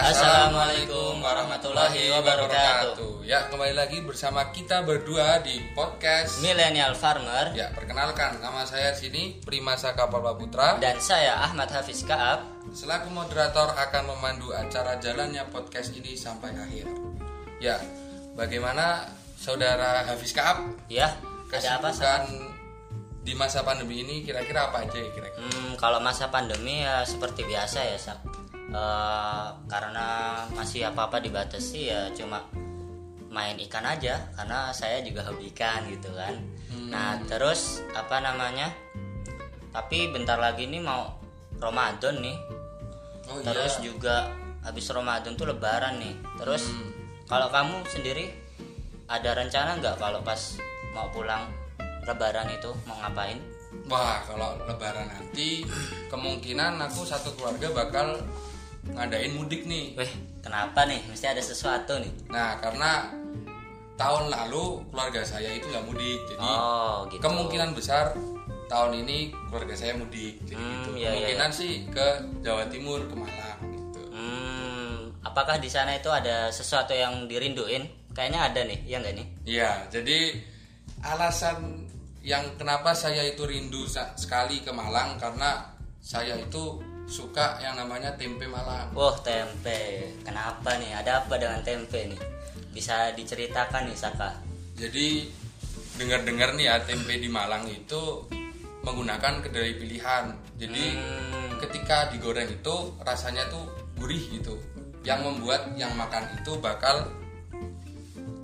[0.00, 3.20] Assalamualaikum warahmatullahi wabarakatuh.
[3.20, 6.40] Ya, kembali lagi bersama kita berdua di podcast.
[6.40, 10.80] Millennial Farmer Ya, perkenalkan nama saya sini Prima Saka Papa Putra.
[10.80, 12.48] dan saya Ahmad Hafiz Kaab.
[12.72, 16.88] Selaku moderator akan memandu acara jalannya podcast ini sampai akhir.
[17.60, 17.76] Ya,
[18.32, 19.04] bagaimana
[19.36, 20.80] saudara Hafiz Kaab?
[20.88, 21.12] Ya,
[21.52, 21.92] ada apa?
[23.20, 25.44] Di masa pandemi ini kira-kira apa aja ya kira-kira?
[25.44, 28.16] Hmm, kalau masa pandemi ya seperti biasa ya, Sak.
[28.70, 30.06] Eh, karena
[30.54, 32.38] masih apa-apa dibatasi ya cuma
[33.26, 36.38] main ikan aja karena saya juga hobi ikan gitu kan.
[36.86, 38.70] Nah, terus apa namanya?
[39.74, 41.18] Tapi bentar lagi nih mau
[41.58, 42.38] Ramadan nih.
[43.30, 43.90] Oh Terus iya.
[43.90, 44.26] juga
[44.66, 46.14] habis Ramadan tuh lebaran nih.
[46.38, 46.70] Terus
[47.30, 48.34] kalau kamu sendiri
[49.06, 50.58] ada rencana nggak kalau pas
[50.94, 51.46] mau pulang
[52.06, 53.38] lebaran itu mau ngapain?
[53.86, 55.62] Wah, kalau lebaran nanti
[56.10, 58.18] kemungkinan aku satu keluarga bakal
[58.94, 59.94] ngadain mudik nih.
[59.94, 61.00] Weh, kenapa nih?
[61.06, 62.12] Mesti ada sesuatu nih.
[62.28, 63.10] Nah, karena
[63.94, 67.20] tahun lalu keluarga saya itu nggak mudik, jadi Oh, gitu.
[67.20, 68.16] kemungkinan besar
[68.66, 70.40] tahun ini keluarga saya mudik.
[70.42, 70.90] Jadi Hmm, gitu.
[70.94, 72.06] iya, iya, kemungkinan sih ke
[72.40, 74.00] Jawa Timur, ke Malang gitu.
[74.08, 77.84] Hmm, apakah di sana itu ada sesuatu yang dirinduin?
[78.10, 79.26] Kayaknya ada nih, ya nggak nih?
[79.46, 80.18] Iya, jadi
[81.00, 81.86] alasan
[82.20, 85.64] yang kenapa saya itu rindu sekali ke Malang karena
[86.00, 88.94] saya itu suka yang namanya tempe Malang.
[88.94, 90.06] Wah, tempe.
[90.22, 90.94] Kenapa nih?
[90.94, 92.20] Ada apa dengan tempe nih?
[92.70, 94.30] Bisa diceritakan nih, Saka?
[94.78, 95.26] Jadi
[95.98, 98.24] dengar-dengar nih ya tempe di Malang itu
[98.86, 100.24] menggunakan kedelai pilihan.
[100.56, 103.66] Jadi Hmm, ketika digoreng itu rasanya tuh
[103.98, 104.54] gurih gitu.
[105.02, 107.10] Yang membuat yang makan itu bakal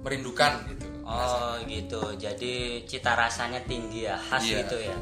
[0.02, 0.84] merindukan gitu.
[1.06, 4.66] Oh gitu, jadi cita rasanya tinggi ya, khas Iya.
[4.66, 4.96] gitu ya.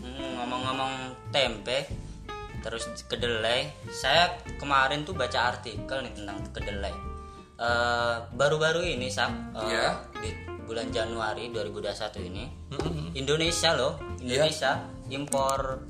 [0.00, 0.92] Hmm, ngomong-ngomong
[1.28, 1.84] tempe,
[2.64, 6.94] terus kedelai, saya kemarin tuh baca artikel nih tentang kedelai.
[7.60, 10.00] Eh, Baru-baru ini Sam, eh, Iya.
[10.16, 10.30] di
[10.64, 13.12] bulan Januari 2021 ini, Mm-mm.
[13.12, 14.48] Indonesia loh, Iya.
[14.48, 14.70] Indonesia
[15.12, 15.84] impor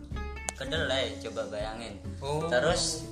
[0.59, 1.95] kedelai, coba bayangin.
[2.19, 2.51] Oh.
[2.51, 3.07] Terus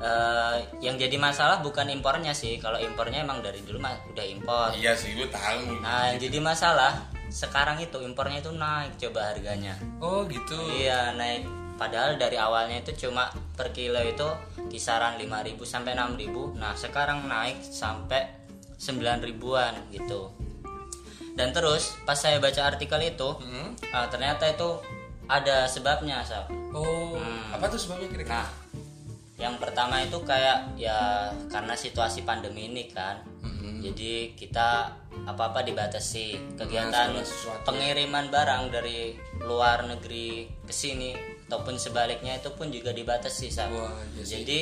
[0.00, 4.68] eh, yang jadi masalah bukan impornya sih, kalau impornya emang dari dulu mah udah impor.
[4.74, 5.80] Iya sih, gue tahu.
[5.84, 9.78] Nah, yang jadi masalah sekarang itu impornya itu naik coba harganya.
[10.04, 10.58] Oh gitu.
[10.76, 11.63] Iya, naik.
[11.74, 14.26] Padahal dari awalnya itu cuma per kilo itu
[14.70, 16.54] kisaran 5.000 sampai 6.000.
[16.54, 18.30] Nah, sekarang naik sampai
[18.78, 20.30] 9.000-an gitu.
[21.34, 23.74] Dan terus pas saya baca artikel itu, Hmm.
[23.90, 24.78] ah, ternyata itu
[25.26, 26.46] ada sebabnya, Sab.
[26.70, 27.58] Oh, Hmm.
[27.58, 28.46] apa tuh sebabnya kira-kira?
[28.46, 28.48] Nah,
[29.34, 33.18] yang pertama itu kayak ya karena situasi pandemi ini kan.
[33.42, 33.82] Mm-mm.
[33.82, 34.94] Jadi kita
[35.26, 37.62] apa-apa dibatasi kegiatan segala sesuatu.
[37.66, 43.72] pengiriman barang dari luar negeri ke sini ataupun sebaliknya itu pun juga dibatasi Sam.
[43.76, 44.30] Wah, iya sih.
[44.40, 44.60] Jadi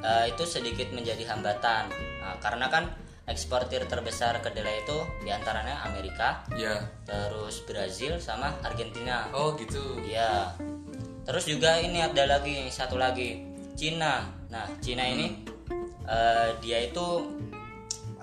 [0.00, 1.92] eh, itu sedikit menjadi hambatan.
[2.24, 2.84] Nah, karena kan
[3.28, 6.80] eksportir terbesar kedelai itu di antaranya Amerika, Ya.
[7.04, 9.28] terus Brazil sama Argentina.
[9.36, 10.00] Oh gitu.
[10.00, 10.56] Iya.
[11.28, 13.44] Terus juga ini ada lagi satu lagi
[13.76, 14.32] Cina.
[14.48, 15.44] Nah, Cina ini
[16.08, 17.06] eh, dia itu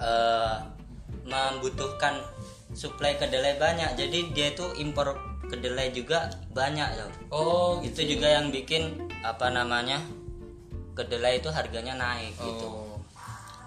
[0.01, 0.55] eh,
[1.25, 2.17] membutuhkan
[2.73, 3.93] suplai kedelai banyak.
[3.93, 7.11] Jadi dia itu impor kedelai juga banyak loh.
[7.31, 10.03] Oh Itu juga yang bikin apa namanya?
[10.95, 12.67] kedelai itu harganya naik gitu.
[12.71, 12.95] Oh,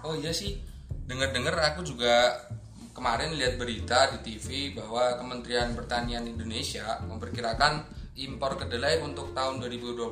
[0.01, 0.57] oh iya sih.
[1.05, 2.41] Dengar-dengar aku juga
[2.89, 7.85] kemarin lihat berita di TV bahwa Kementerian Pertanian Indonesia memperkirakan
[8.17, 10.09] impor kedelai untuk tahun 2021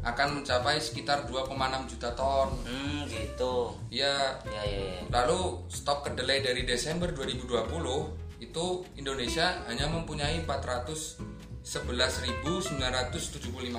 [0.00, 1.52] akan mencapai sekitar 2,6
[1.92, 2.56] juta ton.
[2.64, 3.76] Hmm, gitu.
[3.92, 5.00] Ya, Ya, ya, ya.
[5.12, 8.27] lalu stok kedelai dari Desember 2020
[8.58, 11.62] itu Indonesia hanya mempunyai 411.975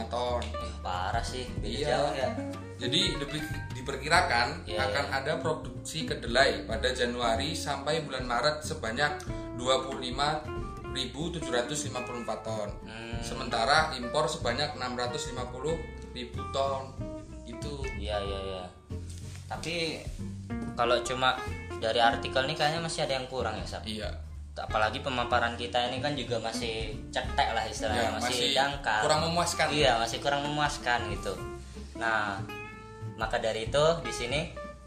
[0.08, 0.40] ton.
[0.40, 1.88] Eh, parah sih, beda Iya.
[1.92, 2.32] jauh ya.
[2.80, 3.44] Jadi lebih
[3.76, 9.20] diperkirakan Iya, akan ada produksi kedelai pada Januari sampai bulan Maret sebanyak
[9.60, 12.72] 25.754 ton.
[12.88, 13.20] Hmm.
[13.20, 16.96] Sementara impor sebanyak 650.000 ton.
[17.44, 17.84] Itu.
[18.00, 18.64] Iya iya iya.
[19.52, 20.00] Tapi
[20.80, 21.36] kalau cuma
[21.84, 23.84] dari artikel ini kayaknya masih ada yang kurang ya Sab.
[23.84, 24.29] Iya.
[24.62, 29.00] Apalagi pemaparan kita ini kan juga masih cetek lah istilahnya, Ya, masih, masih dangkal.
[29.02, 29.68] kurang memuaskan.
[29.70, 31.34] Iya masih kurang memuaskan gitu.
[31.96, 32.38] Nah
[33.16, 34.42] maka dari itu di sini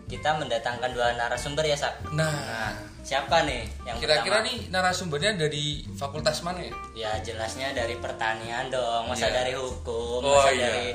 [0.04, 1.96] kita mendatangkan dua narasumber ya Sab.
[2.10, 2.72] Nah, Nah
[3.02, 6.72] siapa nih yang kira-kira nih narasumbernya dari fakultas mana ya?
[6.92, 9.34] Ya jelasnya dari pertanian dong, masa Iya.
[9.40, 10.62] dari hukum, Oh, masa iya.
[10.62, 10.86] dari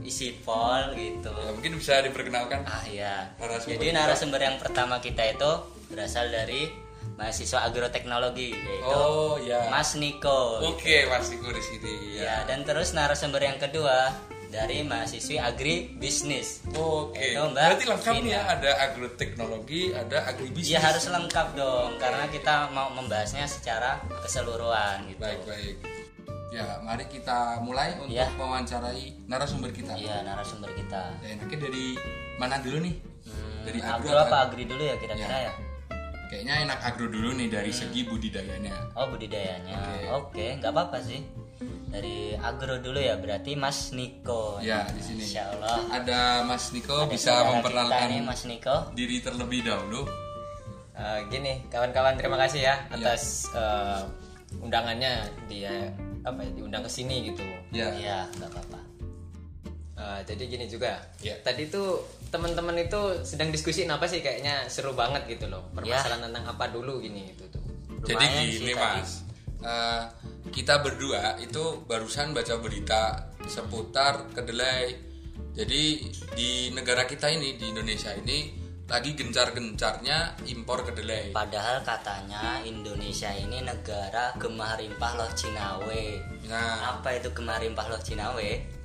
[0.00, 1.32] isipol gitu.
[1.32, 2.62] Ya, mungkin bisa diperkenalkan.
[2.62, 3.26] Ah iya.
[3.36, 3.96] Narasumber Jadi kita.
[3.96, 5.50] narasumber yang pertama kita itu
[5.88, 6.70] berasal dari
[7.16, 9.68] mahasiswa agroteknologi yaitu Oh ya.
[9.68, 10.60] Mas Niko.
[10.62, 12.36] Oke, Mas Niko di sini Ya, ya.
[12.44, 14.12] dan terus narasumber yang kedua
[14.46, 16.62] dari mahasiswi agribisnis.
[16.70, 17.34] Oke.
[17.34, 18.30] Itu, Mbak Berarti lengkap Vina.
[18.30, 20.70] ya, ada agroteknologi, ada agribisnis.
[20.70, 25.20] Iya harus lengkap dong karena kita mau membahasnya secara keseluruhan gitu.
[25.20, 25.76] Baik, baik.
[26.54, 28.30] Ya, mari kita mulai untuk Ya.
[28.32, 29.92] mewawancarai narasumber kita.
[29.92, 31.16] Iya narasumber kita.
[31.20, 31.86] Ya, enaknya dari
[32.36, 32.94] mana dulu nih?
[33.26, 35.52] Hmm, Dari agro agro apa agri dulu ya kira-kira ya?
[36.36, 37.80] Kayaknya enak agro dulu nih dari Hmm.
[37.80, 38.76] segi budidayanya.
[38.92, 39.72] Oh budidayanya.
[39.72, 40.04] Oke.
[40.12, 41.24] Oke, nggak apa-apa sih.
[41.88, 44.60] Dari agro dulu ya berarti Mas Niko.
[44.60, 45.24] Ya, di sini.
[45.24, 45.80] Insya Allah.
[45.88, 48.76] Ada Mas Niko Ada bisa memperkenalkan nih Mas Niko.
[48.92, 50.04] diri terlebih dahulu.
[50.92, 54.04] Eh, gini, kawan-kawan terima kasih ya atas eh,
[54.58, 55.88] undangannya dia
[56.20, 57.40] apa ya diundang ke sini gitu.
[57.72, 57.96] Ya.
[57.96, 58.80] Iya nggak apa-apa.
[59.96, 61.00] Eh, jadi gini juga.
[61.24, 61.32] Ya.
[61.40, 65.66] Tadi tuh teman-teman itu sedang diskusiin apa sih kayaknya seru banget gitu loh.
[65.72, 67.62] Permasalahan tentang apa dulu gini itu tuh.
[68.06, 69.00] Jadi Lumayan gini sih tadi.
[69.00, 69.12] mas,
[69.56, 70.02] Eh,
[70.52, 74.94] kita berdua itu barusan baca berita seputar kedelai.
[75.56, 78.52] Jadi di negara kita ini di Indonesia ini
[78.86, 81.34] lagi gencar-gencarnya impor kedelai.
[81.34, 86.04] Padahal katanya Indonesia ini negara gemah rimpah loh Cinawe.
[86.46, 88.75] Nah, Apa itu gemah rimpah loh Cinawe?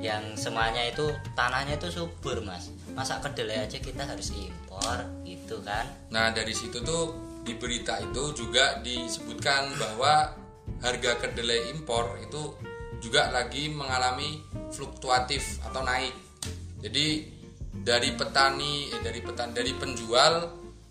[0.00, 2.72] Yang semuanya itu tanahnya itu subur mas.
[2.96, 5.86] Masa kedelai aja kita harus impor gitu kan?
[6.10, 7.14] nah dari situ tuh
[7.46, 10.34] di berita itu juga disebutkan bahwa
[10.82, 12.58] harga kedelai impor itu
[12.98, 14.42] juga lagi mengalami
[14.74, 16.10] fluktuatif atau naik.
[16.82, 17.06] Jadi
[17.70, 20.34] dari petani eh, dari petani dari penjual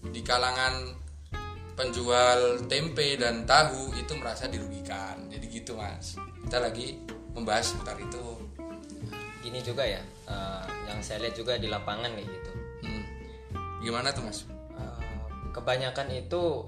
[0.05, 0.95] di kalangan
[1.75, 5.27] penjual tempe dan tahu itu merasa dirugikan.
[5.27, 6.15] Jadi gitu mas.
[6.47, 7.03] Kita lagi
[7.35, 8.44] membahas seputar itu.
[9.45, 12.51] Gini juga ya, eh, yang saya lihat juga di lapangan kayak gitu.
[12.81, 13.03] Hmm.
[13.79, 14.49] Gimana tuh mas?
[14.73, 15.01] Eh,
[15.53, 16.65] kebanyakan itu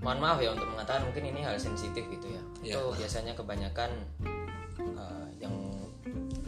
[0.00, 2.76] mohon maaf ya untuk mengatakan mungkin ini hal sensitif gitu ya Ya.
[2.76, 3.92] itu biasanya kebanyakan
[4.80, 5.52] eh, yang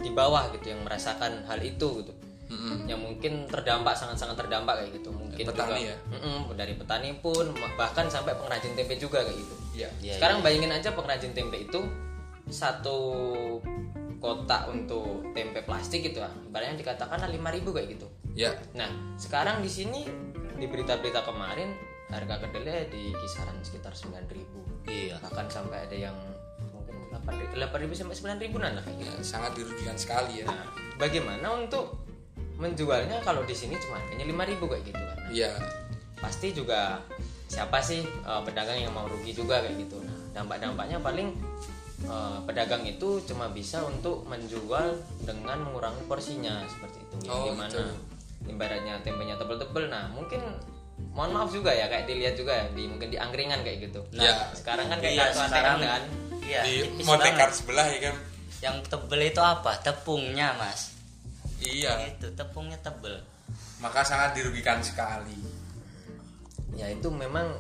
[0.00, 2.12] di bawah gitu yang merasakan hal itu gitu
[2.48, 2.84] Mm-mm.
[2.84, 5.96] yang mungkin terdampak sangat-sangat terdampak kayak gitu mungkin Petani juga, ya?
[6.12, 7.44] Mm-mm, dari petani pun
[7.76, 9.88] bahkan sampai pengrajin tempe juga kayak gitu Iya.
[10.00, 11.80] Iya, sekarang bayangin aja pengrajin tempe itu
[12.48, 13.00] satu
[14.22, 18.56] kotak untuk tempe plastik gitu ya ibaratnya dikatakan 5000 kayak gitu Ya.
[18.72, 18.88] Nah,
[19.20, 20.08] sekarang di sini
[20.56, 21.76] di berita-berita kemarin
[22.12, 24.88] harga kedelai di kisaran sekitar 9.000.
[24.88, 25.16] Iya.
[25.20, 26.16] Bahkan sampai ada yang
[26.72, 28.16] mungkin 8.000 8.000 sampai
[28.48, 29.12] 9.000 an lah kayak gitu.
[29.12, 30.46] Ya, sangat dirugikan sekali ya.
[30.48, 32.00] Nah, bagaimana untuk
[32.56, 35.18] menjualnya kalau di sini cuma harganya 5.000 kayak gitu kan.
[35.32, 35.52] Iya.
[36.22, 37.02] pasti juga
[37.50, 39.98] siapa sih eh, pedagang yang mau rugi juga kayak gitu.
[39.98, 41.34] Nah, dampak-dampaknya paling
[42.04, 47.14] eh, pedagang itu cuma bisa untuk menjual dengan mengurangi porsinya seperti itu.
[47.26, 47.82] Yang Oh, di mana gitu.
[48.48, 49.84] ibaratnya tempenya tebel-tebel.
[49.86, 50.40] Nah, mungkin
[51.12, 54.00] mohon maaf juga ya kayak dilihat juga ya, di mungkin di angkringan kayak gitu.
[54.14, 56.02] Nah, Nah, sekarang kan kayak iya, kartu sekarang kan.
[56.42, 56.62] Iya.
[56.66, 58.16] di motekar sebelah ya kan.
[58.60, 59.72] Yang tebel itu apa?
[59.78, 60.94] Tepungnya mas.
[61.58, 62.10] Iya.
[62.10, 63.22] Itu tepungnya tebel.
[63.78, 65.38] Maka sangat dirugikan sekali.
[66.72, 67.52] ya itu memang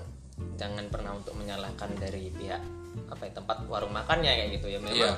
[0.56, 2.62] jangan pernah untuk menyalahkan dari pihak
[3.08, 5.12] apa ya tempat warung makannya kayak gitu ya memang Iya.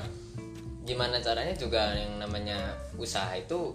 [0.85, 2.57] gimana caranya juga yang namanya
[2.95, 3.73] usaha itu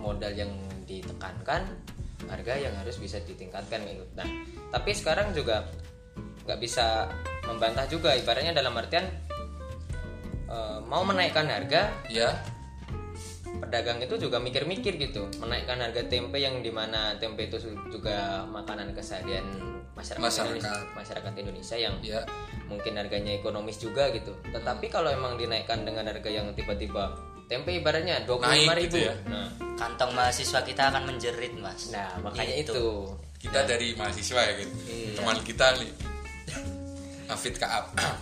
[0.00, 0.50] modal yang
[0.88, 1.68] ditekankan
[2.26, 4.24] harga yang harus bisa ditingkatkan gitu nah
[4.70, 5.68] tapi sekarang juga
[6.48, 7.06] nggak bisa
[7.44, 9.04] membantah juga ibaratnya dalam artian
[10.48, 12.30] eh, mau menaikkan harga Ya.
[13.60, 18.90] Pedagang itu juga mikir-mikir gitu menaikkan harga tempe yang di mana tempe itu juga makanan
[18.90, 19.44] keseharian
[19.92, 20.56] masyarakat Masyarakat.
[20.56, 22.22] Indonesia, masyarakat Indonesia yang Ya.
[22.66, 27.12] mungkin harganya ekonomis juga gitu tetapi kalau emang dinaikkan dengan harga yang tiba-tiba
[27.46, 29.14] tempe ibaratnya dua puluh lima Naik ribu gitu ya?
[29.26, 31.90] nah, Kantong mahasiswa kita akan menjerit mas.
[31.90, 32.72] nah makanya Gitu.
[32.72, 32.86] itu
[33.40, 34.74] Kita dari mahasiswa ya gitu.
[34.86, 35.16] Iya.
[35.16, 35.90] Teman kita nih.
[37.26, 37.88] Hafid Kaab.
[37.96, 38.12] nah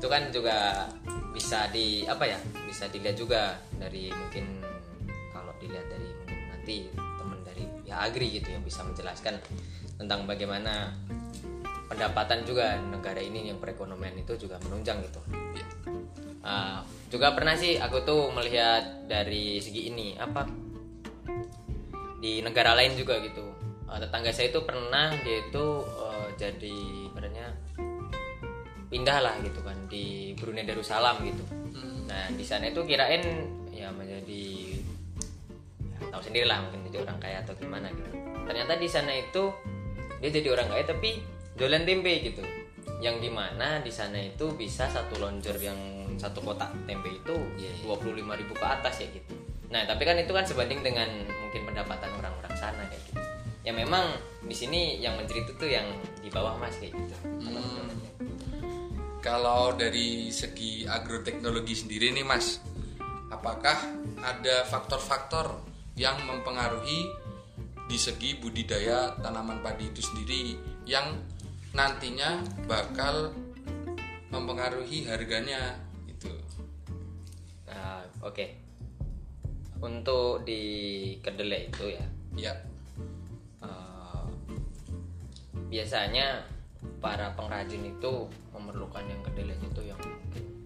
[0.00, 0.88] itu kan juga
[1.36, 4.64] bisa di apa ya bisa dilihat juga dari mungkin
[5.28, 9.36] kalau dilihat dari mungkin nanti teman dari ya agri gitu yang bisa menjelaskan
[10.00, 10.96] tentang bagaimana
[11.92, 15.66] pendapatan juga negara ini yang perekonomian itu juga menunjang gitu Ya.
[16.40, 16.80] Ah,
[17.12, 20.48] juga pernah sih aku tuh melihat dari segi ini apa
[22.22, 23.50] di negara lain juga gitu
[23.90, 27.09] Ah, tetangga saya itu pernah dia itu eh, jadi
[28.90, 31.44] pindah lah gitu kan di Brunei Darussalam gitu.
[32.10, 33.22] Nah di sana itu kirain
[33.70, 34.76] ya menjadi
[35.78, 38.10] ya, tahu sendiri lah mungkin jadi orang kaya atau gimana gitu.
[38.50, 39.54] Ternyata di sana itu
[40.18, 41.22] dia jadi orang kaya tapi
[41.54, 42.42] jualan tempe gitu.
[43.00, 45.78] Yang di mana di sana itu bisa satu lonjor yang
[46.18, 47.72] satu kotak tempe itu Iya, iya.
[47.86, 49.32] dua puluh ribu ke atas ya gitu.
[49.70, 53.22] Nah tapi kan itu kan sebanding dengan mungkin pendapatan orang-orang sana kayak gitu.
[53.62, 55.86] Ya memang di sini yang menjerit itu yang
[56.18, 57.16] di bawah mas kayak gitu
[59.20, 62.56] Kalau dari segi agroteknologi sendiri nih Mas,
[63.28, 63.76] apakah
[64.24, 65.60] ada faktor-faktor
[65.92, 67.04] yang mempengaruhi
[67.84, 70.56] di segi budidaya tanaman padi itu sendiri
[70.88, 71.20] yang
[71.76, 73.36] nantinya bakal
[74.32, 75.76] mempengaruhi harganya
[76.08, 76.32] itu.
[77.68, 78.56] Nah, oke.
[79.84, 80.62] Untuk di
[81.20, 82.04] kedelai itu ya,
[82.40, 82.54] Ya.
[83.60, 84.24] eh,
[85.68, 86.40] biasanya
[87.04, 88.28] para pengrajin itu
[88.60, 90.00] memerlukan yang kedelainya itu yang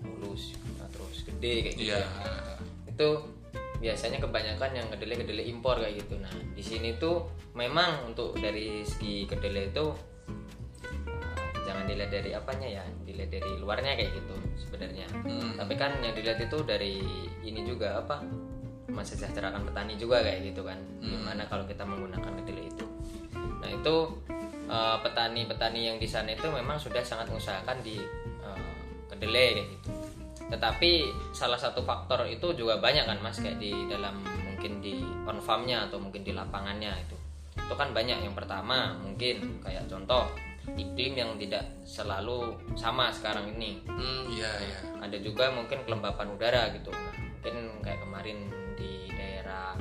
[0.03, 1.91] mulus, nah, terus gede kayak gitu.
[1.95, 2.03] Iya.
[2.03, 2.55] ya.
[2.91, 3.09] Itu
[3.79, 6.19] biasanya kebanyakan yang kedelai-kedelai impor kayak gitu.
[6.19, 9.87] Nah, di sini tuh memang untuk dari segi kedelai itu
[10.99, 14.35] eh, jangan dilihat dari apanya ya, dilihat dari luarnya kayak gitu
[14.67, 15.07] sebenarnya.
[15.23, 15.55] Hmm.
[15.55, 16.99] Tapi kan yang dilihat itu dari
[17.47, 18.25] ini juga apa?
[18.95, 20.79] mensejahterakan petani juga kayak gitu kan.
[21.03, 22.87] Gimana kalau kita menggunakan kedelai itu?
[23.35, 23.95] Nah, itu
[24.69, 28.01] eh, petani-petani yang di sana itu memang sudah sangat mengusahakan di
[28.45, 28.73] eh,
[29.13, 29.91] kedelai kayak gitu.
[30.45, 30.91] Tetapi
[31.33, 35.89] salah satu faktor itu juga banyak kan Mas kayak di dalam mungkin di on farmnya
[35.89, 37.17] atau mungkin di lapangannya itu.
[37.57, 38.21] Itu kan banyak.
[38.23, 40.29] Yang pertama mungkin kayak contoh
[40.73, 44.79] iklim yang tidak selalu sama sekarang ini Hmm, iya ya.
[45.05, 47.55] ada juga mungkin kelembapan udara gitu nah, mungkin
[47.85, 48.39] kayak kemarin
[48.81, 49.77] di daerah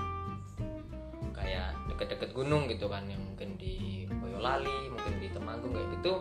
[1.44, 6.14] kayak deket-deket gunung gitu kan yang mungkin di Boyolali mungkin di Temanggung kayak gitu.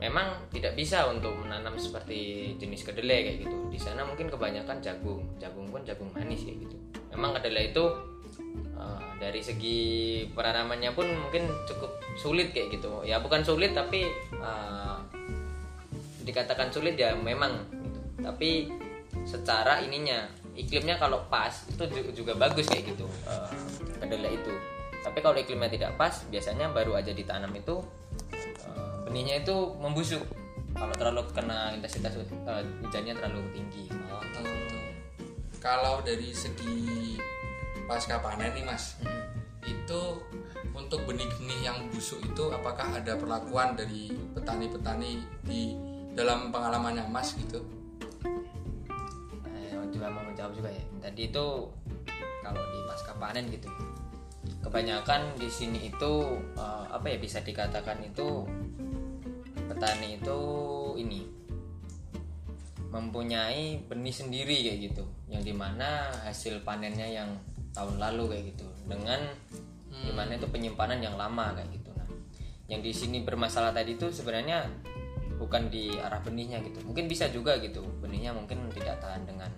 [0.00, 3.56] Memang tidak bisa untuk menanam seperti jenis kedelai kayak gitu.
[3.70, 5.22] Di sana mungkin kebanyakan jagung.
[5.38, 6.76] Jagung pun jagung manis kayak gitu.
[7.14, 7.84] Memang kedelai itu
[8.74, 9.78] eh, dari segi
[10.34, 13.06] penanamannya pun mungkin cukup sulit kayak gitu.
[13.06, 14.96] Ya bukan sulit tapi eh,
[16.22, 18.00] dikatakan sulit ya memang gitu.
[18.22, 18.70] tapi
[19.26, 23.06] secara ininya iklimnya kalau pas itu ju- juga bagus kayak gitu
[23.98, 24.52] kedelai itu
[25.02, 27.80] tapi kalau iklimnya tidak pas biasanya baru aja ditanam itu
[28.36, 30.22] eh, benihnya itu membusuk
[30.72, 34.78] kalau terlalu kena intensitas eh, hujannya terlalu tinggi Oh, gitu.
[35.56, 37.16] Kalau dari segi
[37.86, 38.98] pasca panen nih mas,
[39.62, 40.00] itu
[40.72, 45.76] untuk benih-benih yang busuk itu apakah ada perlakuan dari petani-petani di
[46.12, 47.62] dalam pengalamannya mas gitu?
[49.92, 50.82] Juga mau menjawab juga ya.
[51.04, 51.46] Tadi itu
[52.40, 53.68] kalau di pasca panen gitu,
[54.64, 56.12] kebanyakan di sini itu
[56.56, 58.48] eh, apa ya bisa dikatakan itu
[59.68, 60.38] petani itu
[60.98, 61.20] ini
[62.92, 67.30] mempunyai benih sendiri kayak gitu, yang di mana hasil panennya yang
[67.72, 69.20] tahun lalu kayak gitu, dengan
[69.88, 71.88] di mana itu penyimpanan yang lama kayak gitu.
[71.96, 72.04] Nah,
[72.68, 74.68] yang di sini bermasalah tadi itu sebenarnya
[75.40, 76.84] bukan di arah benihnya gitu.
[76.84, 79.48] Mungkin bisa juga gitu benihnya mungkin tidak tahan dengan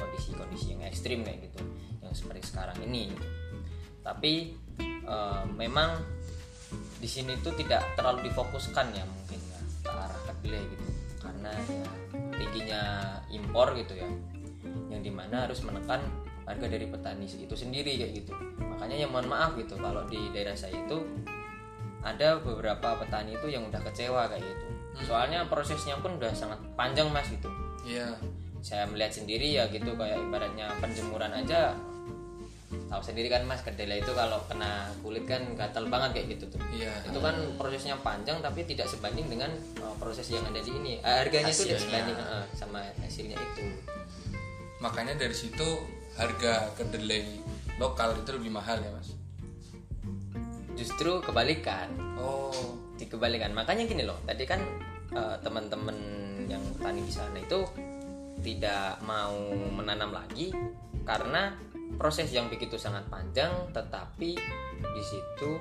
[0.00, 1.60] kondisi-kondisi yang ekstrim kayak gitu
[2.00, 3.26] yang seperti sekarang ini gitu.
[4.00, 6.00] tapi eh, memang
[7.00, 10.86] di sini tuh tidak terlalu difokuskan ya mungkin ya ke arah kedelai gitu.
[11.20, 11.90] Karena ya
[12.36, 12.82] tingginya
[13.32, 14.08] impor gitu ya
[14.92, 16.00] yang di mana harus menekan
[16.44, 18.32] harga dari petani itu sendiri kayak gitu.
[18.60, 20.98] Makanya ya mohon maaf gitu kalau di daerah saya itu
[22.00, 24.64] ada beberapa petani itu yang udah kecewa kayak gitu.
[25.08, 27.48] Soalnya prosesnya pun udah sangat panjang mas gitu.
[27.86, 28.16] Iya.
[28.60, 31.74] Saya melihat sendiri ya gitu kayak ibaratnya penjemuran aja.
[32.70, 36.60] Tahu sendiri kan mas kedelai itu kalau kena kulit kan gatal banget kayak gitu tuh.
[36.70, 36.90] Iya.
[37.06, 39.50] itu kan prosesnya panjang tapi tidak sebanding dengan
[39.82, 40.94] uh, proses yang ada di ini.
[41.02, 43.62] Eh, harganya itu tidak sebanding uh, sama hasilnya itu.
[44.78, 45.66] Makanya dari situ
[46.14, 47.42] harga kedelai
[47.78, 49.20] lokal itu lebih mahal ya mas?
[50.80, 51.92] justru kebalikan.
[52.16, 52.80] Oh.
[52.96, 53.56] dikebalikan.
[53.56, 54.60] Makanya gini loh tadi kan
[55.16, 55.96] eh, teman-teman
[56.52, 57.64] yang petani di sana itu
[58.40, 60.52] tidak mau menanam lagi
[61.04, 61.54] karena
[61.96, 64.36] proses yang begitu sangat panjang tetapi
[64.80, 65.60] di situ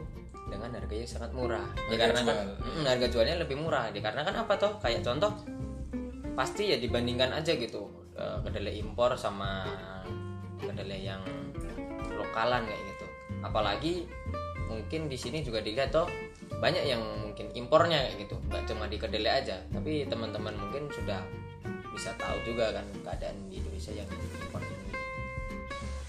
[0.49, 1.67] dengan harga yang sangat murah.
[1.87, 2.47] Ya Harga karena kan jual.
[2.65, 3.85] Mm, harga jualnya lebih murah.
[3.93, 4.73] Dikarenakan apa toh?
[4.81, 5.31] Kayak contoh
[6.33, 9.67] pasti ya dibandingkan aja gitu eh, kedelai impor sama
[10.57, 11.21] kedelai yang
[12.17, 13.05] lokalan kayak gitu.
[13.45, 13.93] Apalagi
[14.69, 16.09] mungkin di sini juga dilihat toh
[16.59, 18.35] banyak yang mungkin impornya kayak gitu.
[18.49, 21.21] Nggak cuma di kedelai aja tapi teman-teman mungkin sudah
[21.99, 24.95] bisa tahu juga kan keadaan di Indonesia yang impor ini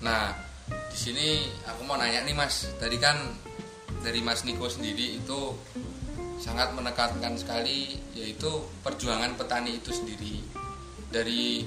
[0.06, 0.30] Nah,
[0.70, 2.70] di sini aku mau nanya nih Mas.
[2.78, 3.18] Tadi kan
[4.00, 5.58] dari Mas Niko sendiri itu
[6.40, 10.40] sangat menekankan sekali yaitu perjuangan petani itu sendiri.
[11.10, 11.66] Dari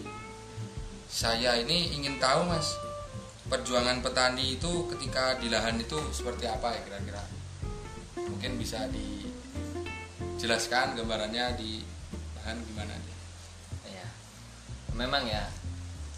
[1.11, 2.73] saya ini ingin tahu Mas,
[3.51, 7.21] perjuangan petani itu ketika di lahan itu seperti apa ya kira-kira?
[8.17, 11.85] Mungkin bisa dijelaskan gambarannya di
[12.39, 13.12] lahan gimana?
[14.93, 15.43] Memang ya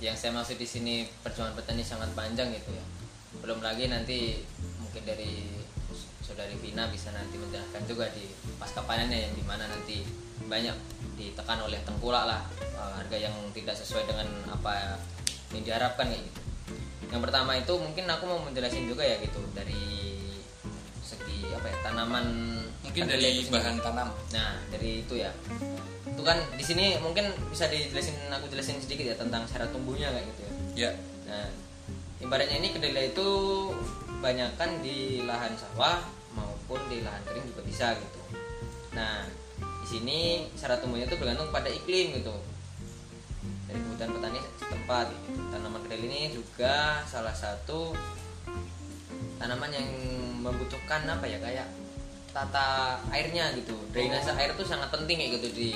[0.03, 2.85] yang saya maksud di sini perjuangan petani sangat panjang gitu ya.
[3.39, 4.43] Belum lagi nanti
[4.79, 5.63] mungkin dari
[6.25, 8.27] saudari Vina bisa nanti menjelaskan juga di
[8.59, 10.03] pasca panennya yang di mana nanti
[10.49, 10.75] banyak
[11.15, 14.99] ditekan oleh tengkulak lah eh, harga yang tidak sesuai dengan apa
[15.55, 16.41] yang diharapkan gitu.
[17.13, 19.79] Yang pertama itu mungkin aku mau menjelasin juga ya gitu dari
[21.05, 22.27] segi apa ya tanaman
[22.85, 25.31] mungkin dari bahan tanam Nah, dari itu ya.
[26.05, 30.25] Itu kan di sini mungkin bisa dijelasin aku jelasin sedikit ya tentang syarat tumbuhnya kayak
[30.31, 30.51] gitu ya.
[30.75, 30.91] ya
[31.25, 31.47] Nah,
[32.21, 33.29] ibaratnya ini kedelai itu
[34.21, 36.05] banyakkan di lahan sawah
[36.37, 38.21] maupun di lahan kering juga bisa gitu.
[38.93, 39.25] Nah,
[39.59, 40.19] di sini
[40.55, 42.33] syarat tumbuhnya itu bergantung pada iklim gitu.
[43.65, 45.05] Dari kebutuhan petani setempat.
[45.09, 45.29] Gitu.
[45.51, 47.97] Tanaman kedelai ini juga salah satu
[49.35, 49.89] tanaman yang
[50.39, 51.67] membutuhkan apa ya kayak
[52.35, 53.71] tata airnya gitu.
[53.95, 55.69] Drainase air itu sangat penting kayak gitu di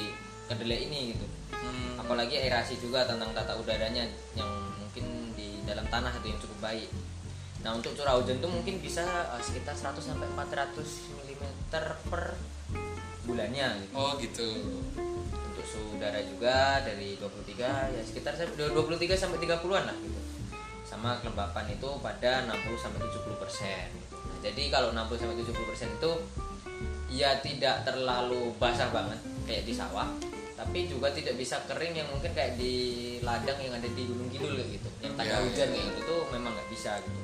[0.45, 4.47] kedelai ini gitu Hmm, apalagi aerasi juga tentang tata udaranya yang
[4.79, 6.87] mungkin di dalam tanah itu yang cukup baik.
[7.59, 9.03] Nah untuk curah hujan itu mungkin bisa
[9.35, 11.43] eh, sekitar 100 sampai 400 mm
[12.07, 12.39] per
[13.27, 13.93] bulannya gitu.
[13.93, 14.49] oh gitu
[15.29, 20.19] Untuk suhu udara juga dari 23 ya sekitar saya- 23 sampai 30-an lah gitu.
[20.87, 23.85] Sama kelembapan itu pada 60 sampai 70 persen.
[24.09, 26.11] Nah, jadi kalau 60 sampai 70 persen itu
[27.09, 30.05] ya tidak terlalu basah banget kayak di sawah
[30.53, 32.73] tapi juga tidak bisa kering yang mungkin kayak di
[33.19, 34.89] ladang yang ada di Gunung Kidul kayak gitu.
[34.99, 37.19] Yang tanda Ya, hujan ya, kayak gitu tuh memang nggak bisa gitu.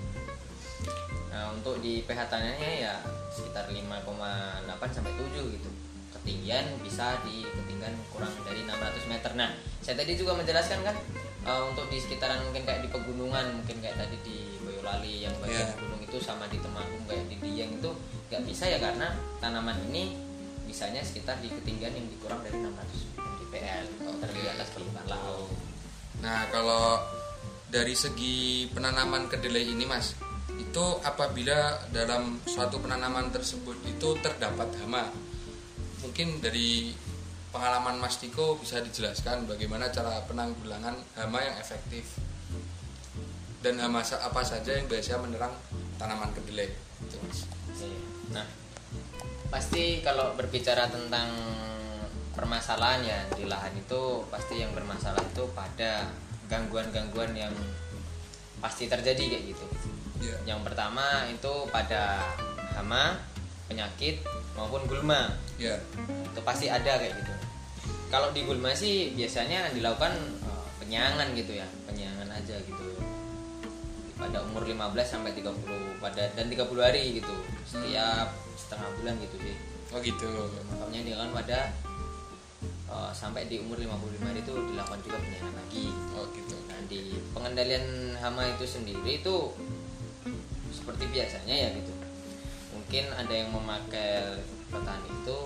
[1.29, 2.93] Nah untuk di pH tanahnya ya
[3.27, 3.91] sekitar 5,8
[4.87, 5.69] sampai 7 gitu.
[6.15, 9.31] Ketinggian bisa di ketinggian kurang dari 600 meter.
[9.35, 9.51] Nah
[9.83, 10.95] saya tadi juga menjelaskan kan
[11.43, 15.67] eh, untuk di sekitaran mungkin kayak di pegunungan mungkin kayak tadi di Boyolali yang bagian
[15.67, 15.75] Ya.
[15.75, 17.91] gunung itu sama di Temanggung kayak di Dieng itu
[18.31, 19.11] nggak bisa ya karena
[19.43, 20.15] tanaman ini
[20.63, 23.85] bisanya sekitar di ketinggian yang dikurang dari 600 mdpl
[24.23, 25.51] terlebih di atas permukaan laut.
[26.23, 27.03] Nah, kalau
[27.67, 30.15] dari segi penanaman kedelai ini, Mas,
[30.55, 35.11] itu apabila dalam suatu penanaman tersebut itu terdapat hama,
[35.99, 36.95] mungkin dari
[37.51, 42.07] pengalaman Mas Tiko bisa dijelaskan bagaimana cara penanggulangan hama yang efektif
[43.65, 45.49] dan hama apa saja yang biasa menyerang
[45.97, 46.69] tanaman kedelai.
[47.01, 47.49] Itu, Mas.
[48.29, 48.45] Nah,
[49.49, 51.33] pasti kalau berbicara tentang
[52.37, 56.13] permasalahan ya di lahan itu pasti yang bermasalah itu pada
[56.45, 57.49] gangguan-gangguan yang
[58.61, 59.65] pasti terjadi kayak gitu.
[60.21, 60.53] Iya.
[60.53, 62.21] Yang pertama itu pada
[62.77, 63.17] hama,
[63.65, 64.21] penyakit
[64.53, 65.33] maupun gulma.
[65.57, 65.81] Ya.
[66.05, 67.33] Itu pasti ada kayak gitu.
[68.13, 70.13] Kalau di gulma sih biasanya dilakukan
[70.45, 73.04] eh, penyangan gitu ya, penyangan aja gitu.
[74.15, 77.35] Pada umur 15 sampai 30 pada dan 30 hari gitu.
[77.67, 79.55] Setiap setengah bulan gitu sih.
[79.91, 80.29] Oh gitu.
[80.71, 81.59] Makanya dilakukan pada
[82.89, 85.87] eh, sampai di umur 55 hari itu dilakukan juga penyangan lagi.
[86.15, 86.55] Oh gitu.
[86.71, 87.01] Nah, di
[87.35, 89.35] pengendalian hama itu sendiri itu
[90.71, 91.93] seperti biasanya ya gitu.
[92.75, 95.39] Mungkin ada yang memakai petani itu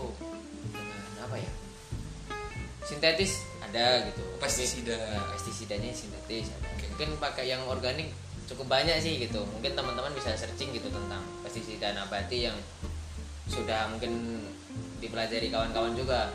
[0.73, 1.51] dengan apa ya?
[2.85, 4.23] Sintetis ada gitu.
[4.41, 4.97] Pestisida.
[4.97, 6.67] ya, pestisidanya sintetis ada.
[6.99, 8.11] Mungkin pakai yang organik
[8.49, 9.45] cukup banyak sih gitu.
[9.45, 12.57] Mungkin teman-teman bisa searching gitu tentang pestisida nabati yang
[13.45, 14.41] sudah mungkin
[14.97, 16.33] dipelajari kawan-kawan juga.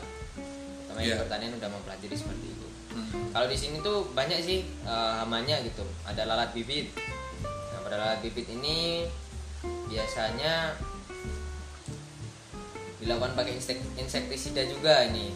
[0.87, 1.19] Teman Iya.
[1.19, 2.67] pertanian udah mempelajari seperti itu.
[2.95, 3.27] Hmm.
[3.35, 5.83] Kalau di sini tuh banyak sih eh, hamanya gitu.
[6.07, 6.95] Ada lalat bibit.
[7.43, 9.03] Nah, pada lalat bibit ini
[9.91, 10.79] biasanya
[12.97, 15.35] dilakukan pakai insek- insektisida juga ini.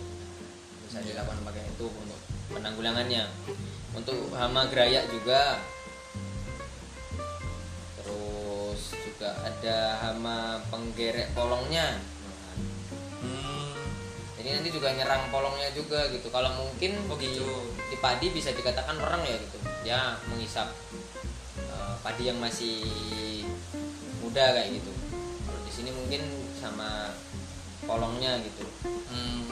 [0.87, 1.11] Bisa Iya.
[1.13, 3.23] dilakukan pakai itu untuk penanggulangannya.
[3.91, 5.59] Untuk hama gerayak juga.
[9.29, 12.01] Juga ada hama penggerek polongnya.
[13.21, 13.75] Hmm.
[14.39, 16.33] jadi nanti juga nyerang polongnya juga gitu.
[16.33, 17.45] Kalau mungkin Oh, di, gitu.
[17.93, 19.57] di padi bisa dikatakan mereng ya gitu.
[19.85, 19.99] Dia
[20.33, 20.73] menghisap
[21.61, 22.81] eh, padi yang masih
[24.25, 24.91] muda kayak gitu.
[25.45, 26.21] Kalau di sini mungkin
[26.57, 27.13] sama
[27.85, 28.65] polongnya gitu.
[29.13, 29.45] Hmm.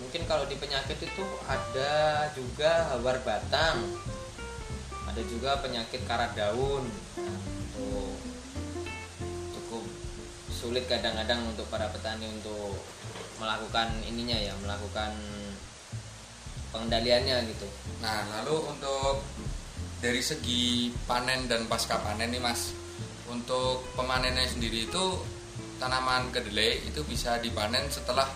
[0.00, 1.92] Mungkin kalau di penyakit itu ada
[2.32, 3.84] juga hawar batang.
[5.18, 6.86] Ada juga penyakit karat daun.
[7.18, 7.90] Nah, itu
[9.50, 9.82] cukup
[10.54, 12.78] sulit kadang-kadang untuk para petani untuk
[13.42, 15.18] melakukan ininya ya, melakukan
[16.70, 17.66] pengendaliannya gitu.
[17.98, 19.26] Nah, lalu untuk
[19.98, 22.70] dari segi panen dan pasca panen nih Mas,
[23.26, 25.18] untuk pemanennya sendiri itu
[25.82, 28.30] tanaman kedelai itu bisa dipanen setelah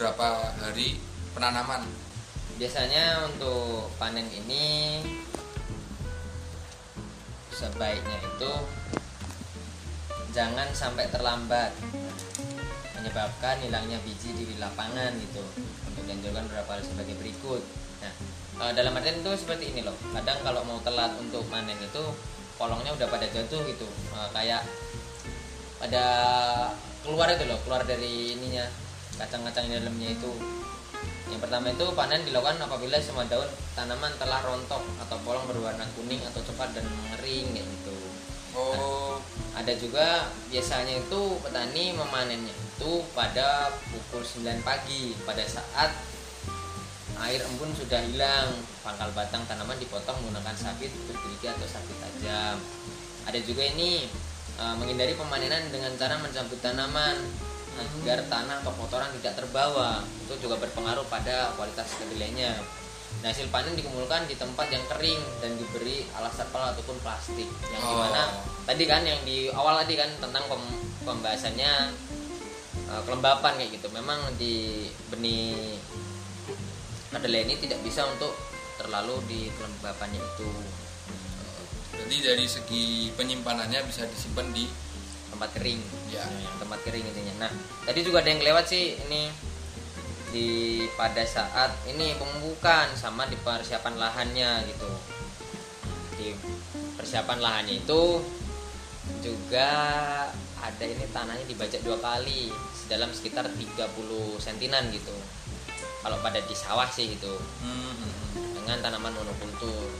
[0.00, 0.96] berapa hari
[1.36, 1.84] penanaman?
[2.56, 5.04] Biasanya untuk panen ini
[7.52, 8.50] sebaiknya itu
[10.32, 11.70] jangan sampai terlambat.
[12.98, 15.42] Menyebabkan hilangnya biji di lapangan gitu.
[15.92, 17.62] Untuk dianjurkan beberapa hal sebagai berikut.
[18.02, 18.12] Nah
[18.66, 19.94] eh, dalam artian itu seperti ini loh.
[20.16, 22.02] Kadang kalau mau telat untuk panen itu
[22.56, 23.86] polongnya udah pada jatuh gitu.
[23.88, 24.62] Eh, kayak
[25.82, 26.04] pada
[27.02, 28.62] keluar itu loh keluar dari ininya
[29.18, 30.30] kacang-kacang di dalamnya itu
[31.32, 36.20] Yang pertama itu panen dilakukan apabila semua daun tanaman telah rontok atau polong berwarna kuning
[36.28, 37.96] atau cepat dan mengering kayak gitu.
[38.52, 39.16] Oh,
[39.56, 45.88] Ada juga biasanya itu petani memanennya itu pada pukul 9 pagi pada saat
[47.16, 48.52] air embun sudah hilang.
[48.84, 52.60] Pangkal batang tanaman dipotong menggunakan sabit bergerigi atau sabit tajam.
[53.24, 54.04] Ada juga ini
[54.60, 57.16] eh, menghindari pemanenan dengan cara mencabut tanaman
[57.78, 60.04] agar tanah atau kotoran tidak terbawa.
[60.26, 62.58] Itu juga berpengaruh pada kualitas kedelainya.
[63.20, 67.48] Nah, hasil panen dikumpulkan di tempat yang kering dan diberi alas terpal ataupun plastik.
[67.68, 67.90] Yang Oh.
[67.92, 68.22] di mana
[68.64, 71.72] tadi kan yang di awal tadi kan tentang pem- pembahasannya
[72.88, 73.86] uh, kelembapan kayak gitu.
[73.92, 75.76] Memang di benih
[77.12, 78.32] kedelai ini tidak bisa untuk
[78.80, 80.48] terlalu di kelembapannya itu
[81.92, 84.64] jadi dari segi penyimpanannya bisa disimpan di
[85.42, 85.82] tempat kering.
[86.14, 86.22] Ya.
[86.22, 87.34] Yang tempat kering intinya.
[87.42, 87.52] Nah,
[87.82, 89.26] tadi juga ada yang kelewat sih ini
[90.30, 90.48] di
[90.94, 94.90] pada saat ini pemupukan sama di persiapan lahannya gitu.
[96.14, 96.30] Di
[96.94, 98.22] persiapan lahannya itu
[99.18, 99.70] juga
[100.62, 102.54] ada ini tanahnya dibajak dua kali
[102.86, 103.58] dalam sekitar 30
[104.38, 105.10] sentinan gitu.
[106.06, 107.34] Kalau pada di sawah sih itu
[107.66, 108.50] Hmm, hmm, hmm.
[108.62, 109.90] dengan tanaman monokultur.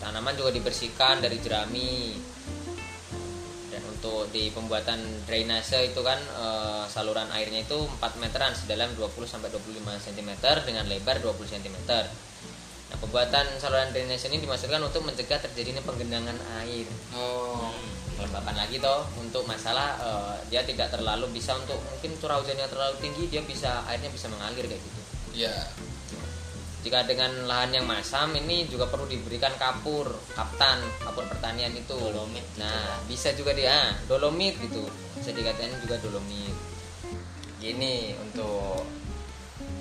[0.00, 2.16] Tanaman juga dibersihkan dari jerami.
[4.02, 4.98] Untuk di pembuatan
[5.30, 10.30] drainase itu kan eh, saluran airnya itu 4 meteran sedalam 20 sampai 25 cm
[10.66, 11.76] dengan lebar 20 cm.
[11.86, 16.34] Nah, pembuatan saluran drainase ini dimaksudkan untuk mencegah terjadinya penggenangan
[16.66, 16.90] air.
[17.14, 17.70] Oh,
[18.18, 22.98] Kelembapan lagi toh untuk masalah eh, dia tidak terlalu bisa untuk mungkin curah hujannya terlalu
[22.98, 25.00] tinggi dia bisa airnya bisa mengalir kayak gitu.
[25.46, 25.54] ya.
[26.82, 31.94] Jika dengan lahan yang masam ini juga perlu diberikan kapur, kaptan, kapur pertanian itu.
[31.94, 34.82] Dolomit gitu Nah, bisa juga dia ah, dolomit gitu.
[35.14, 36.50] Bisa dikatakan juga dolomit.
[37.62, 38.82] Gini untuk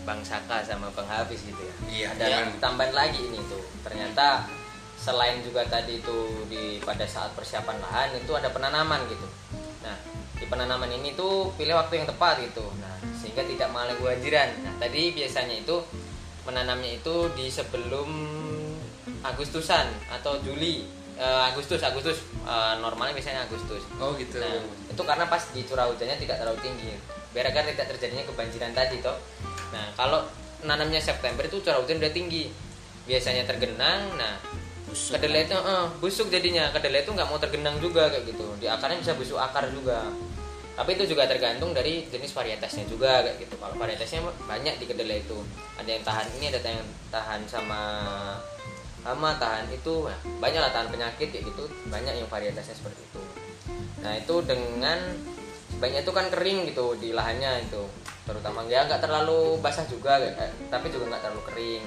[0.05, 1.75] Bang Saka sama Bang Hafiz gitu ya.
[1.89, 2.39] Iya, Ada iya.
[2.61, 3.65] tambahan lagi ini tuh.
[3.81, 4.45] Ternyata
[5.01, 9.25] selain juga tadi itu di pada saat persiapan lahan itu ada penanaman gitu.
[9.81, 9.97] Nah,
[10.37, 12.65] di penanaman ini tuh pilih waktu yang tepat gitu.
[12.77, 14.49] Nah, sehingga tidak mengalami kebanjiran.
[14.61, 15.81] Nah, tadi biasanya itu
[16.47, 18.09] menanamnya itu di sebelum
[19.21, 20.85] Agustusan atau Juli.
[21.21, 23.85] Eh, Agustus, Agustus Eh, normalnya biasanya Agustus.
[24.01, 24.41] Oh gitu.
[24.41, 26.97] Nah, itu karena pas di curah hujannya tidak terlalu tinggi.
[27.31, 29.13] Biar agar tidak terjadinya kebanjiran tadi toh.
[29.69, 30.25] Nah, kalau
[30.65, 32.49] nanamnya September itu curah hujan udah tinggi.
[33.05, 34.37] Biasanya tergenang, nah
[34.91, 36.67] Busuk kedelai itu eh, busuk jadinya.
[36.73, 38.45] Kedelai itu nggak mau tergenang juga kayak gitu.
[38.57, 40.03] Di akarnya bisa busuk akar juga.
[40.71, 43.55] Tapi itu juga tergantung dari jenis varietasnya juga kayak gitu.
[43.59, 45.37] Kalau varietasnya banyak di kedelai itu.
[45.75, 47.81] Ada yang tahan ini, ada yang tahan sama
[49.03, 50.07] hama, tahan itu.
[50.07, 51.63] Nah, banyak lah tahan penyakit kayak gitu.
[51.91, 53.21] Banyak yang varietasnya seperti itu.
[54.01, 54.99] Nah, itu dengan
[55.75, 57.83] sebaiknya itu kan kering gitu di lahannya itu.
[58.23, 61.83] Terutama ya nggak terlalu basah juga eh, tapi juga nggak terlalu kering.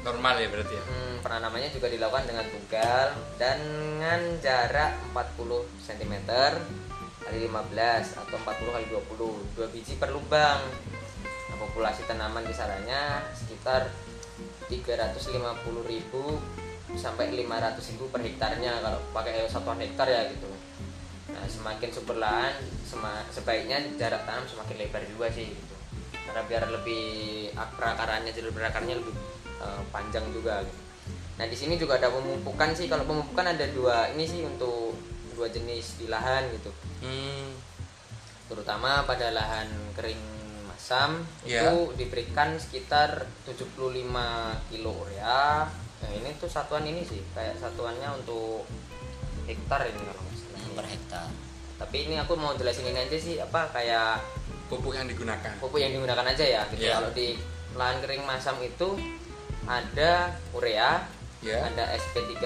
[0.00, 0.84] Normal ya berarti ya.
[0.84, 3.06] Hmm, penanamannya juga dilakukan dengan tunggal
[3.36, 3.60] dan
[4.00, 6.14] dengan jarak 40 cm
[7.30, 10.58] kali 15 atau 40 kali 20 dua biji per lubang
[11.46, 13.86] nah, populasi tanaman kisarannya sekitar
[14.66, 15.38] 350.000
[16.98, 20.50] sampai 500.000 per hektarnya kalau pakai satuan hektar ya gitu
[21.30, 22.50] nah semakin subur lahan
[23.30, 25.74] sebaiknya jarak tanam semakin lebar juga sih gitu
[26.26, 27.06] karena biar lebih
[27.54, 29.14] ak- perakarannya jalur perakarnya lebih
[29.62, 30.82] eh, panjang juga gitu.
[31.38, 32.86] Nah di sini juga ada pemupukan sih.
[32.86, 34.94] Kalau pemupukan ada dua ini sih untuk
[35.40, 36.68] dua jenis di lahan gitu.
[37.00, 37.56] Hmm.
[38.44, 39.64] Terutama pada lahan
[39.96, 40.20] kering
[40.66, 41.64] masam Ya.
[41.64, 44.04] itu diberikan sekitar 75
[44.68, 45.64] kilo urea.
[45.96, 48.68] Nah ini tuh satuan ini sih kayak satuannya untuk
[49.44, 50.60] hektar ini kalau nggak salah.
[50.70, 51.26] per hektar
[51.76, 54.20] Tapi ini aku mau jelasin ini aja sih apa kayak
[54.68, 55.50] Pupuk yang digunakan.
[55.58, 56.84] pupuk yang digunakan aja ya gitu.
[56.84, 57.00] Iya.
[57.00, 57.34] Kalau di
[57.74, 58.94] lahan kering masam itu
[59.64, 61.08] ada urea,
[61.40, 61.64] Ya.
[61.64, 62.44] ada SP36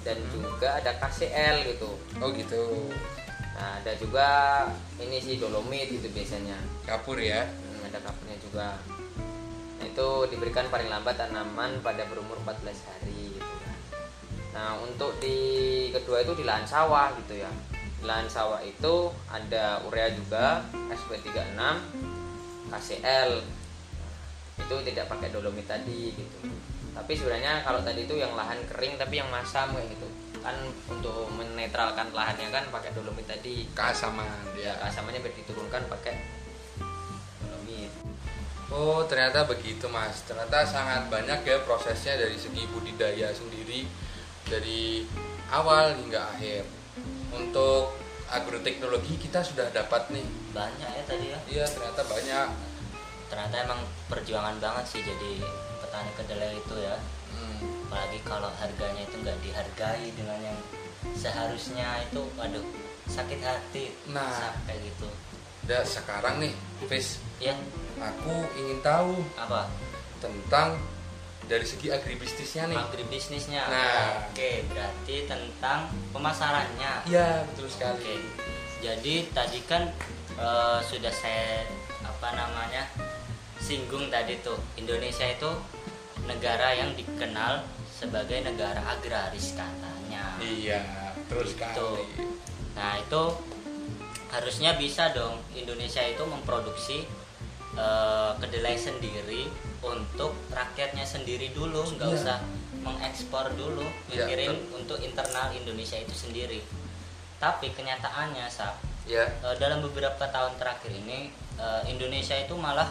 [0.00, 1.90] dan juga ada KCL gitu.
[2.20, 2.88] Oh gitu.
[3.60, 4.28] Nah, ada juga
[4.96, 6.56] ini sih dolomit gitu biasanya.
[6.88, 7.44] Kapur ya.
[7.44, 8.68] Hmm, ada kapurnya juga.
[9.80, 13.76] Nah, itu diberikan paling lambat tanaman pada berumur 14 hari gitu kan.
[14.56, 15.38] Nah, untuk di
[15.92, 17.52] kedua itu di lahan sawah gitu ya.
[18.00, 21.60] Di lahan sawah itu ada urea juga, SP36,
[22.72, 23.30] KCL.
[24.60, 26.69] Itu tidak pakai dolomit tadi gitu.
[27.00, 30.04] Tapi sebenarnya kalau tadi itu yang lahan kering tapi yang masam kayak gitu.
[30.40, 30.56] Kan
[30.88, 33.64] untuk menetralkan lahannya kan pakai dolomit tadi.
[33.72, 34.92] Keasaman Ya, ya.
[34.92, 36.14] asamannya biar diturunkan pakai
[37.40, 37.88] dolomit.
[38.68, 40.20] Oh ternyata begitu mas.
[40.24, 43.88] Ternyata sangat banyak ya prosesnya dari segi budidaya sendiri
[44.44, 45.08] dari
[45.48, 46.68] awal hingga akhir.
[47.32, 47.96] Untuk
[48.28, 50.26] agroteknologi kita sudah dapat nih.
[50.50, 52.48] banyak ya tadi ya Iya ternyata banyak.
[53.30, 53.78] ternyata emang
[54.10, 55.38] perjuangan banget sih jadi
[56.00, 56.96] petani kedelai itu ya
[57.30, 57.86] Hmm.
[57.86, 60.58] apalagi kalau harganya itu nggak dihargai dengan yang
[61.14, 62.64] seharusnya itu waduh
[63.06, 64.26] sakit hati Nah.
[64.32, 65.06] sampai gitu
[65.60, 66.50] Dan sekarang nih,
[66.88, 67.54] Fis, ya
[67.96, 69.70] aku ingin tahu apa
[70.18, 70.80] tentang
[71.44, 72.78] dari segi agribisnisnya nih.
[72.80, 74.26] agribisnisnya Nah.
[74.26, 78.16] oke berarti tentang pemasarannya Iya, betul oke sekali.
[78.80, 79.86] jadi tadi kan
[80.34, 81.62] eh, sudah saya
[82.02, 82.90] apa namanya
[83.60, 85.50] singgung tadi tuh Indonesia itu
[86.30, 90.80] negara yang dikenal sebagai negara agraris katanya Iya,
[91.26, 91.90] betul Gitu.
[92.78, 93.22] Nah itu
[94.30, 97.04] harusnya bisa dong Indonesia itu memproduksi
[97.70, 99.46] eh, kedelai sendiri
[99.80, 102.18] untuk rakyatnya sendiri dulu, nggak Iya.
[102.18, 102.38] usah
[102.82, 106.58] mengekspor dulu, Iya, mikirin untuk internal Indonesia itu sendiri.
[107.38, 108.74] Tapi kenyataannya, Sa,
[109.06, 109.22] Ya.
[109.22, 112.90] eh, dalam beberapa tahun terakhir ini eh, Indonesia itu malah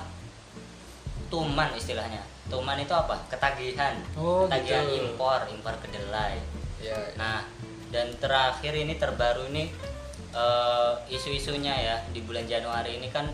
[1.28, 2.22] tuman istilahnya.
[2.50, 3.16] Tuman itu apa?
[3.30, 5.06] Ketagihan, Oh, ketagihan gitu.
[5.06, 6.42] impor, impor kedelai.
[6.82, 6.98] Ya.
[7.14, 7.46] Nah,
[7.94, 9.70] dan terakhir ini terbaru ini
[10.30, 13.30] eh, isu-isunya ya di bulan Januari ini kan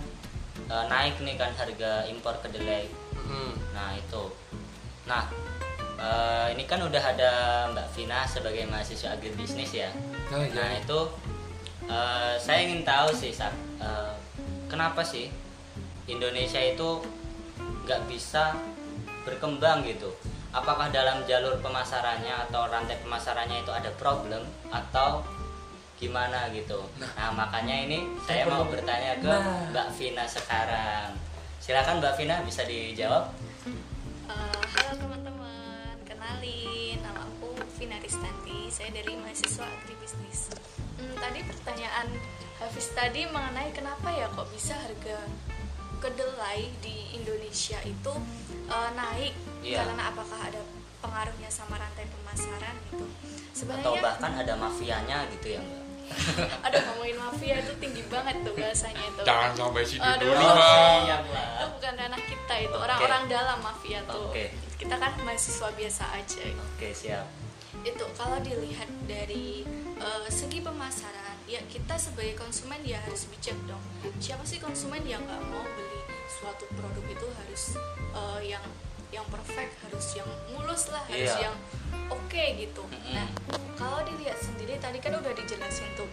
[0.68, 2.92] eh, naik nih kan harga impor kedelai.
[3.16, 3.54] Mm.
[3.72, 4.24] Nah, itu.
[5.08, 5.32] Nah,
[5.96, 7.32] eh, ini kan udah ada
[7.72, 9.90] Mbak Vina sebagai mahasiswa agribisnis ya.
[10.36, 10.52] Oh, iya.
[10.56, 11.00] Nah, itu
[11.88, 14.14] eh, saya ingin tahu sih, Sak, eh,
[14.68, 15.32] kenapa sih
[16.06, 17.00] Indonesia itu
[17.86, 18.58] nggak bisa
[19.26, 20.14] berkembang gitu?
[20.56, 25.20] Apakah dalam jalur pemasarannya atau rantai pemasarannya itu ada problem atau
[26.00, 26.80] gimana gitu?
[27.02, 29.68] Nah, makanya ini saya mau bertanya ke Nah.
[29.74, 31.18] Mbak Vina sekarang.
[31.60, 33.34] Silakan Mbak Vina bisa dijawab.
[34.30, 40.56] Eh, halo teman-teman, kenalin nama aku Vina Ristanti, saya dari mahasiswa agribisnis.
[40.96, 42.08] Hmm, tadi pertanyaan
[42.56, 45.20] Hafiz tadi mengenai kenapa ya kok bisa harga
[45.98, 48.14] kedelai di Indonesia itu
[48.66, 49.82] eh, naik Iya.
[49.82, 50.62] karena apakah ada
[51.00, 53.06] pengaruhnya sama rantai pemasaran gitu.
[53.06, 55.82] Atau Sebenarnya bahkan ada mafianya gitu ya Mbak?
[56.70, 59.22] ada ngomongin mafia itu tinggi banget tuh bahasanya itu.
[59.26, 60.22] Jangan sampai situ Aduh.
[60.22, 61.02] dulu, Oh, Bang.
[61.02, 61.68] siap, itu Mbak.
[61.74, 64.46] bukan ranah kita itu orang-orang dalam mafia tuh Oke.
[64.78, 67.26] kita kan mahasiswa biasa aja Oke, siap.
[67.82, 69.66] itu kalau dilihat dari
[69.98, 73.82] eh, segi pemasaran ya kita sebagai konsumen ya harus bijak dong
[74.18, 77.64] siapa sih konsumen yang nggak mau beli suatu produk itu harus
[78.12, 78.66] eh, yang
[79.10, 81.46] yang perfect harus yang mulus lah harus Iya.
[81.46, 81.56] yang
[82.10, 83.14] oke gitu Mm-mm.
[83.14, 83.28] nah
[83.76, 86.10] kalau dilihat sendiri tadi kan udah dijelasin tuh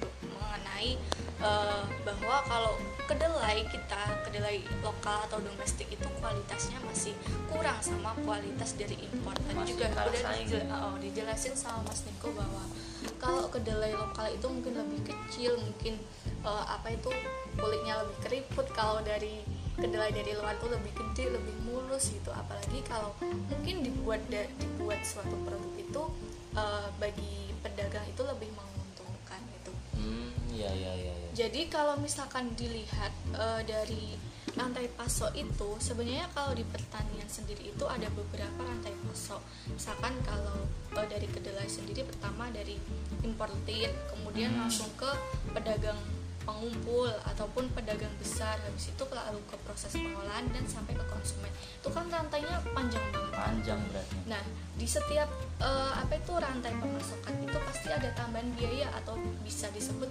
[0.82, 0.98] mengenai
[1.42, 2.72] eh, bahwa kalau
[3.06, 7.14] kedelai kita kedelai lokal atau domestik itu kualitasnya masih
[7.50, 9.34] kurang sama kualitas dari impor.
[9.36, 12.62] Tadi juga udah dijel- oh, dijelasin sama Mas Niko bahwa
[13.18, 15.98] kalau kedelai lokal itu mungkin lebih kecil mungkin
[16.42, 17.10] eh, apa itu
[17.58, 18.66] kulitnya lebih keriput.
[18.74, 19.42] Kalau dari
[19.78, 22.30] kedelai dari luar tuh lebih gede lebih mulus gitu.
[22.30, 23.14] Apalagi kalau
[23.50, 26.02] mungkin dibuat dibuat suatu produk itu
[26.54, 28.71] eh, bagi pedagang itu lebih Hmm,
[30.70, 31.12] iya iya iya.
[31.18, 31.28] iya.
[31.34, 34.14] jadi kalau misalkan dilihat eh, dari
[34.52, 39.40] rantai pasok itu sebenarnya kalau di pertanian sendiri itu ada beberapa rantai pasok.
[39.72, 42.76] Misalkan kalau eh, dari kedelai sendiri pertama dari
[43.24, 44.68] importir, kemudian Hmm.
[44.68, 45.08] langsung ke
[45.56, 45.96] pedagang
[46.42, 51.86] pengumpul ataupun pedagang besar habis itu lalu ke proses pengolahan dan sampai ke konsumen itu
[51.86, 54.16] kan rantainya panjang banget Panjang berarti.
[54.26, 55.28] Nah, di setiap
[55.60, 60.08] eh, apa itu rantai pemasakan itu pasti ada tambahan biaya atau bisa disebut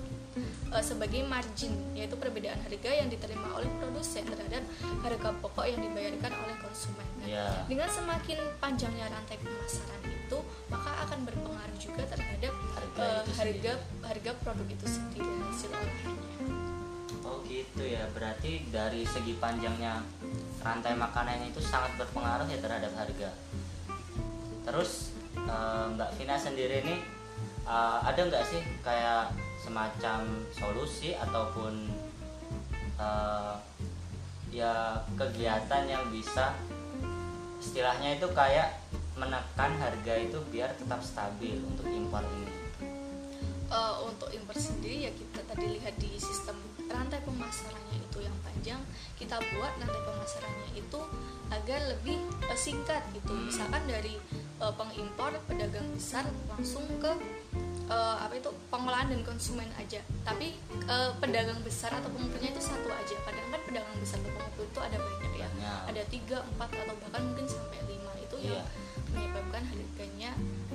[0.72, 4.64] eh, sebagai margin, yaitu perbedaan harga yang diterima oleh produsen terhadap
[5.02, 7.08] harga pokok yang dibayarkan oleh konsumen.
[7.20, 7.48] Nah, Iya.
[7.66, 14.32] Dengan semakin panjangnya rantai pemasaran itu, maka akan berpengaruh juga terhadap Harga itu harga harga
[14.44, 16.30] produk itu sendiri dan hasil olahannya.
[17.22, 18.04] Oh gitu ya.
[18.12, 20.02] Berarti dari segi panjangnya
[20.60, 23.30] rantai makanan itu sangat berpengaruh ya terhadap harga.
[24.62, 26.96] Terus eh, Mbak Vina sendiri ini
[27.66, 31.90] eh, ada nggak sih kayak semacam solusi ataupun
[32.98, 33.56] eh,
[34.52, 36.52] ya kegiatan yang bisa
[37.62, 38.82] istilahnya itu kayak
[39.16, 42.52] menekan harga itu biar tetap stabil untuk impor ini.
[43.72, 46.60] Eh, untuk impor sendiri ya kita tadi lihat di sistem
[46.92, 48.82] rantai pemasarannya itu yang panjang
[49.16, 51.00] kita buat rantai pemasarannya itu
[51.48, 52.20] agar lebih
[52.52, 53.48] singkat gitu Hmm.
[53.48, 54.20] misalkan dari
[54.62, 57.12] eh, pengimpor pedagang besar langsung ke
[57.88, 60.54] eh, apa itu pengolahan dan konsumen aja tapi
[60.86, 64.80] eh, pedagang besar atau pengumpulnya itu satu aja kadang kan pedagang besar atau pengumpul itu
[64.80, 65.82] ada banyak ya Banyak.
[65.90, 68.64] ada tiga empat atau bahkan mungkin sampai lima itu yang Iya.
[69.12, 70.32] menyebabkan harganya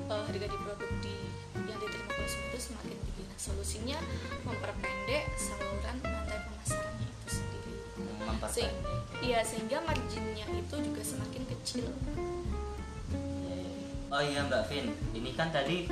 [0.07, 1.15] eh, harga di produk di
[1.57, 3.23] yang diterima konsumen itu semakin tinggi.
[3.25, 3.99] Nah, solusinya
[4.45, 7.75] memperpendek saluran rantai pemasarannya itu sendiri.
[8.21, 8.73] Memperpendek
[9.19, 11.89] iya sehingga marginnya itu juga semakin kecil.
[14.17, 15.85] Oh iya Mbak Vin, ini kan tadi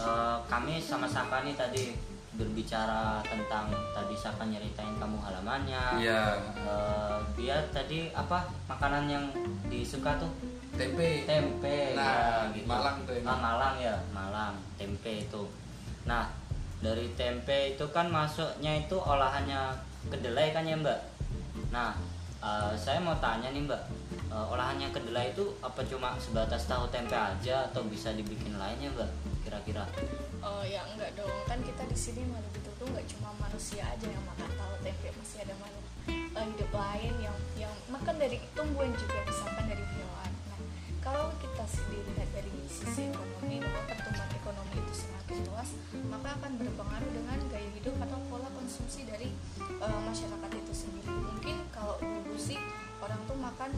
[0.00, 1.92] eh, kami sama Saka nih tadi
[2.32, 6.00] berbicara tentang tadi Saka nyeritain kamu halamannya.
[6.00, 6.32] Iya.
[6.64, 9.24] Eh, dia tadi apa makanan yang
[9.68, 10.32] disuka tuh
[10.80, 11.28] Tempe.
[11.28, 12.64] tempe Nah, ya, gitu.
[12.64, 13.26] Malang tuh ini.
[13.28, 15.44] Ah, Malang ya Malang tempe itu
[16.08, 16.24] nah
[16.80, 19.76] dari tempe itu kan masuknya itu olahannya
[20.08, 20.96] kedelai kan ya mbak
[21.68, 21.92] nah
[22.40, 23.82] eh, saya mau tanya nih mbak
[24.30, 29.10] eh, olahannya kedelai itu apa cuma sebatas tahu tempe aja atau bisa dibikin lainnya mbak
[29.44, 29.88] kira-kira
[30.38, 32.22] Oh ya enggak dong, kan kita di sini
[32.54, 36.70] gitu tuh nggak cuma manusia aja yang makan tahu tempe, masih ada makhluk eh, hidup
[36.70, 40.30] lain yang yang makan dari tumbuhan juga misalkan dari hewan.
[40.46, 40.60] Nah
[41.02, 45.70] kalau kita dilihat dari sisi ekonomi bahwa pertumbuhan ekonomi itu semakin luas,
[46.06, 51.10] maka akan berpengaruh dengan gaya hidup atau pola konsumsi dari eh, masyarakat itu sendiri.
[51.12, 52.62] Mungkin kalau dulu sih
[53.02, 53.70] orang tuh makan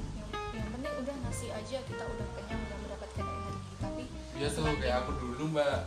[0.90, 4.02] penting udah nasi aja kita udah kenyang udah mendapatkan energi, tapi
[4.34, 5.78] Iya tuh semakin- kayak aku dulu mbak.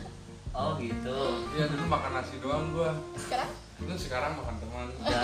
[0.58, 1.16] oh gitu
[1.52, 2.90] Iya dulu makan nasi doang gua.
[3.14, 4.88] sekarang Itu sekarang makan teman.
[4.98, 5.20] Ya,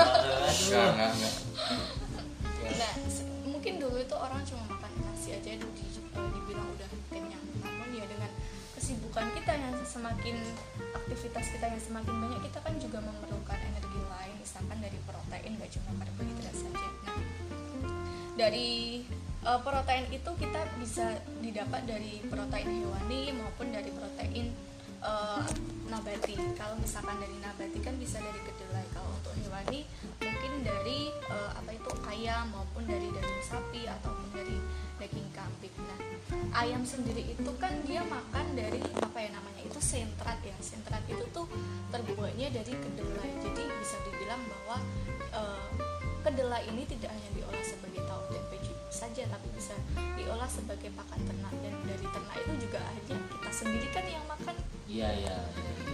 [0.46, 1.34] Enggak enggak enggak.
[2.64, 7.44] Nah, se- mungkin dulu itu orang cuma makan nasi aja di, eh, dibilang udah kenyang.
[7.58, 8.30] Namun ya dengan
[8.74, 10.36] kesibukan kita yang semakin
[10.94, 15.70] aktivitas kita yang semakin banyak, kita kan juga memerlukan energi lain, misalkan dari protein, gak
[15.72, 16.88] cuma karbohidrat saja.
[17.04, 17.18] Nah,
[18.34, 19.02] dari
[19.46, 21.06] eh, protein itu kita bisa
[21.38, 24.50] didapat dari protein hewani maupun dari protein
[25.02, 25.42] eh,
[25.86, 26.34] nabati.
[26.58, 28.86] Kalau misalkan dari nabati kan bisa dari kedelai.
[28.90, 29.86] Kalau untuk hewani
[30.18, 34.58] mungkin dari eh, apa itu ayam maupun dari daging sapi ataupun dari
[34.98, 35.74] daging kambing.
[35.78, 35.98] Nah,
[36.58, 40.56] ayam sendiri itu kan dia makan dari apa ya namanya itu sentrat ya.
[40.58, 41.46] Sentrat itu tuh
[41.94, 43.30] terbuatnya dari kedelai.
[43.42, 44.76] Jadi bisa dibilang bahwa
[45.30, 45.66] eh,
[46.24, 47.83] kedelai ini tidak hanya diolah ju-
[49.14, 49.78] saja tapi bisa
[50.18, 51.54] diolah sebagai pakan ternak.
[51.62, 54.54] Dan dari ternak itu juga akhirnya kita sendiri kan yang makan.
[54.90, 55.38] Iya iya.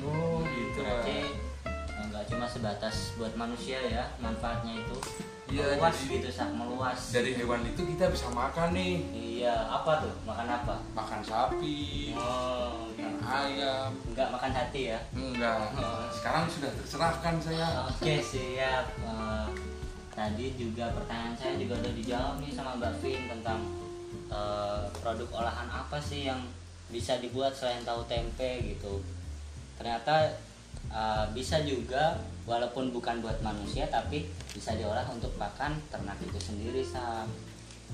[0.00, 0.80] Oh gitu.
[0.80, 1.28] Berarti
[1.68, 4.96] eh, nggak cuma sebatas buat manusia ya manfaatnya itu
[5.52, 6.98] Iya, meluas jadi- gitu sak meluas.
[7.12, 9.04] Dari hewan itu kita bisa makan nih.
[9.12, 10.14] iya apa tuh?
[10.24, 10.74] Makan apa?
[10.96, 13.61] Makan sapi, oh makan gitu.
[13.61, 13.90] ayam.
[14.16, 14.98] nggak makan hati ya?
[15.12, 15.76] Enggak.
[16.09, 17.68] Sekarang sudah terserahkan saya.
[17.85, 18.88] oke siap.
[18.96, 19.46] Eh,
[20.20, 23.61] tadi juga pertanyaan saya juga udah dijawab nih sama Mbak Vin tentang
[24.28, 26.44] eh, produk olahan apa sih yang
[26.92, 29.00] bisa dibuat selain tahu tempe gitu
[29.80, 30.28] ternyata
[30.92, 36.85] eh, bisa juga walaupun bukan buat manusia tapi bisa diolah untuk pakan ternak itu sendiri
[36.85, 37.24] sam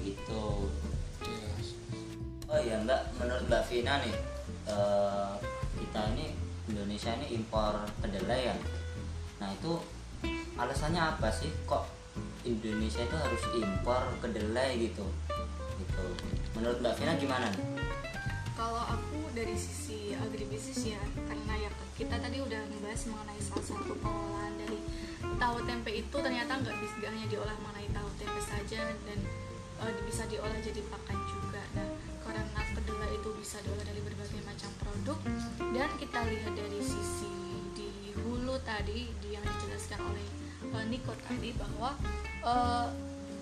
[0.03, 0.67] gitu.
[2.47, 4.17] Oh iya Mbak, menurut Mbak Vina nih
[4.67, 5.31] eh,
[5.79, 6.35] kita ini
[6.75, 8.57] Indonesia ini impor kedelai ya.
[9.39, 9.79] Nah itu
[10.59, 11.96] alasannya apa sih kok
[12.47, 15.07] Indonesia itu harus impor kedelai gitu?
[15.83, 16.05] Gitu.
[16.55, 17.51] Menurut Mbak Vina gimana
[18.57, 23.93] kalau aku dari sisi agribisnis ya karena ya kita tadi udah membahas mengenai salah satu
[24.01, 24.81] pengolahan dari
[25.37, 29.19] tahu tempe itu ternyata nggak bisa hanya diolah mengenai tahu tempe saja dan
[29.85, 31.89] eh, bisa diolah jadi pakan juga nah
[32.27, 35.19] karena kedelai itu bisa diolah dari berbagai macam produk
[35.77, 37.33] dan kita lihat dari sisi
[37.77, 40.36] di hulu tadi di yang dijelaskan oleh eh,
[40.85, 41.97] Niko tadi bahwa
[42.45, 42.89] eh,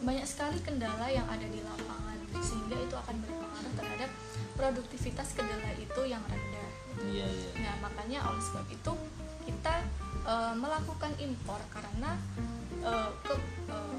[0.05, 4.11] banyak sekali kendala yang ada di lapangan sehingga itu akan berpengaruh terhadap
[4.55, 6.69] produktivitas kedelai itu yang rendah.
[7.09, 7.51] Iya iya.
[7.59, 8.93] Nah makanya oleh sebab itu
[9.49, 9.75] kita
[10.29, 12.17] eh, melakukan impor karena
[12.85, 13.35] eh, ke,
[13.73, 13.99] eh,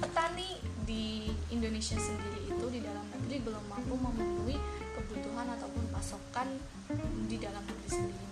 [0.00, 0.50] petani
[0.84, 4.56] di Indonesia sendiri itu di dalam negeri belum mampu memenuhi
[4.96, 6.48] kebutuhan ataupun pasokan
[7.28, 8.29] di dalam negeri sendiri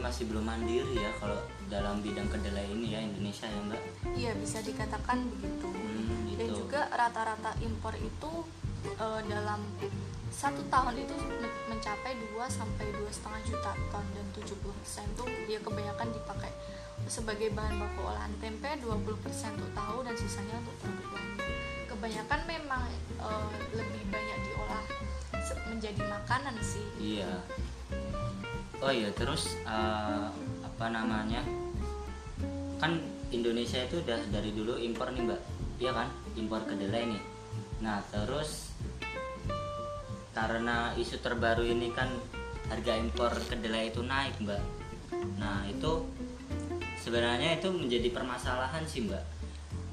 [0.00, 1.36] masih belum mandiri ya kalau
[1.68, 3.82] dalam bidang kedelai ini ya Indonesia ya Mbak.
[4.16, 5.68] Iya bisa dikatakan begitu.
[5.70, 6.64] Hmm, Dan gitu.
[6.66, 8.30] juga rata-rata impor itu
[8.84, 9.60] eh, dalam
[10.32, 15.26] satu tahun itu men- mencapai 2 sampai dua setengah juta ton dan 70 persen tuh
[15.44, 16.52] dia kebanyakan dipakai
[17.10, 21.32] sebagai bahan baku olahan tempe 20 persen untuk tahu dan sisanya untuk produk lain.
[21.86, 22.82] Kebanyakan memang
[23.20, 24.84] eh, lebih banyak diolah
[25.70, 26.86] menjadi makanan sih.
[26.98, 27.30] Iya.
[28.80, 30.28] Oh iya terus eh,
[30.64, 31.44] apa namanya?
[32.80, 32.96] Kan
[33.28, 35.40] Indonesia itu udah dari dulu impor nih mbak,
[35.76, 36.08] iya kan?
[36.32, 37.22] Impor kedelai nih.
[37.84, 38.72] Nah terus
[40.32, 42.08] karena isu terbaru ini kan
[42.72, 44.64] harga impor kedelai itu naik mbak.
[45.36, 46.08] Nah itu
[47.04, 49.22] sebenarnya itu menjadi permasalahan sih mbak.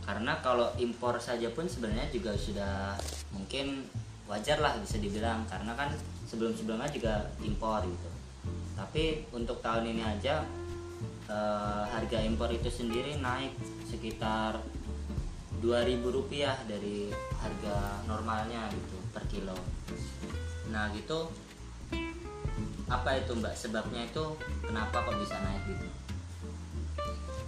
[0.08, 2.96] Karena kalau impor saja pun sebenarnya juga sudah
[3.36, 3.84] mungkin
[4.32, 5.92] wajar lah bisa dibilang karena kan
[6.32, 8.17] sebelum-sebelumnya juga impor gitu.
[8.78, 10.46] Tapi untuk tahun ini aja
[11.28, 13.58] eh, harga impor itu sendiri naik
[13.90, 14.62] sekitar
[15.58, 17.10] 2000 rupiah dari
[17.42, 19.58] harga normalnya gitu per kilo.
[20.70, 21.34] Nah gitu.
[22.88, 23.52] Apa itu mbak?
[23.58, 24.24] Sebabnya itu
[24.64, 25.88] kenapa kok bisa naik gitu?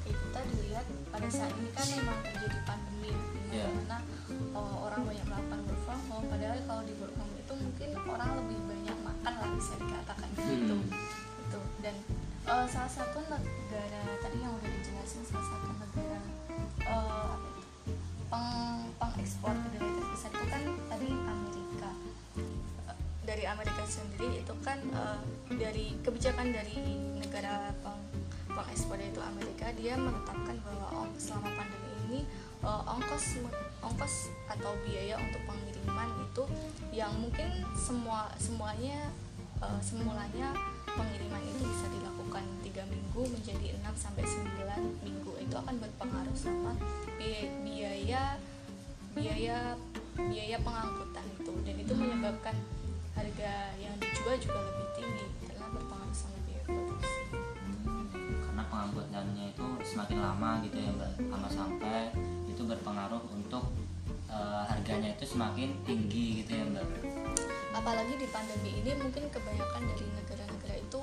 [0.10, 3.14] Kita dilihat pada saat ini kan memang terjadi pandemi
[3.50, 3.66] Iya.
[3.66, 3.98] di mana
[4.54, 6.26] uh, orang banyak melakukan work from home.
[6.30, 10.44] Padahal kalau di work home itu mungkin orang lebih banyak makan lah bisa dikatakan gitu.
[10.44, 10.60] Hmm.
[10.62, 10.76] itu
[11.80, 11.96] dan
[12.48, 16.20] uh, salah satu negara tadi yang udah dijelasin salah satu negara
[16.88, 17.64] uh, apa itu
[18.30, 21.90] peng pengekspor kedelai terbesar itu kan tadi Amerika.
[23.26, 25.22] Dari Amerika sendiri itu kan uh,
[25.56, 26.78] dari kebijakan dari
[27.18, 28.02] negara peng
[28.52, 32.20] pengekspor itu Amerika dia menetapkan bahwa ong- selama pandemi ini
[32.66, 33.40] uh, ongkos
[33.80, 36.44] ongkos atau biaya untuk pengiriman itu
[36.92, 39.14] yang mungkin semua semuanya
[39.64, 40.56] uh, semulanya
[40.88, 45.32] pengiriman itu bisa dilakukan tiga minggu menjadi 6 sampai 9 minggu.
[45.44, 46.74] Itu akan berpengaruh sama
[47.20, 48.40] biaya
[49.16, 49.76] biaya
[50.20, 51.52] biaya, pengangkutan itu.
[51.64, 52.56] Dan itu menyebabkan
[53.16, 57.20] harga yang dijual juga lebih tinggi karena berpengaruh sama biaya produksi.
[58.40, 61.12] karena pengangkutannya itu semakin lama gitu ya mbak.
[61.28, 62.12] Lama sampai
[62.48, 63.72] itu berpengaruh untuk
[64.28, 67.09] eh, harganya itu semakin tinggi gitu ya mbak
[67.80, 71.00] apalagi di pandemi ini mungkin kebanyakan dari negara-negara itu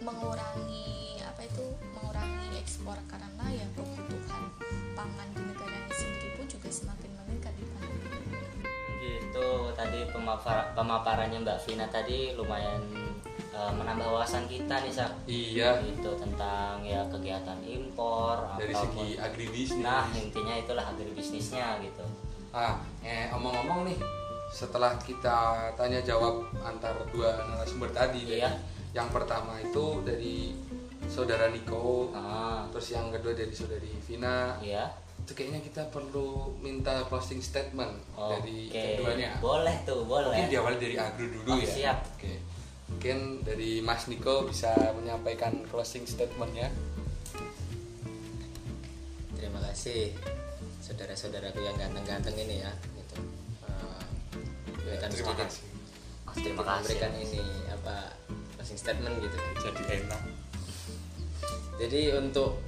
[0.00, 0.88] mengurangi
[1.20, 4.42] apa itu mengurangi ekspor karena ya kebutuhan
[4.94, 8.32] pangan di negaranya sendiri pun juga semakin meningkat di pandemi ini.
[9.02, 12.80] gitu tadi pemapar- pemaparannya mbak Vina tadi lumayan
[13.52, 15.78] eh, menambah wawasan kita nih sak Iya.
[15.84, 19.84] gitu tentang ya kegiatan impor Dari ataupun- segi agribisnis.
[19.84, 22.02] nah intinya itulah agribisnisnya gitu
[22.50, 23.98] Ah, eh omong-omong nih,
[24.54, 25.34] setelah kita
[25.74, 28.50] tanya jawab antar dua narasumber tadi, dari- Iya.
[28.94, 30.54] yang pertama itu dari
[31.04, 34.54] saudara Niko, ah terus yang kedua dari saudari Vina.
[34.62, 34.86] iya
[35.16, 39.40] Itu kayaknya kita perlu minta closing statement dari Oke, keduanya.
[39.40, 41.66] boleh tuh boleh Mungkin diawali dari Agro dulu Oh, ya.
[41.66, 41.98] siap.
[42.14, 42.44] Oke.
[42.86, 46.68] Mungkin dari Mas Niko bisa menyampaikan closing statementnya.
[49.34, 50.12] terima kasih
[50.80, 52.72] saudara-saudaraku yang ganteng-ganteng ini ya
[54.84, 55.64] memberikan Terima kasih.
[56.28, 56.80] Oh, terima kasih.
[56.84, 57.96] Memberikan ini apa
[58.60, 59.36] closing statement gitu.
[59.64, 60.22] Jadi enak.
[61.74, 62.60] jadi untuk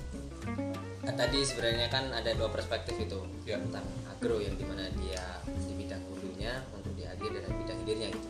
[1.05, 3.21] eh, tadi sebenarnya kan ada dua perspektif itu.
[3.45, 3.61] Ya.
[3.61, 8.09] tentang agro yang di mana dia di bidang hulunya untuk di akhir dan bidang hilirnya
[8.17, 8.29] gitu.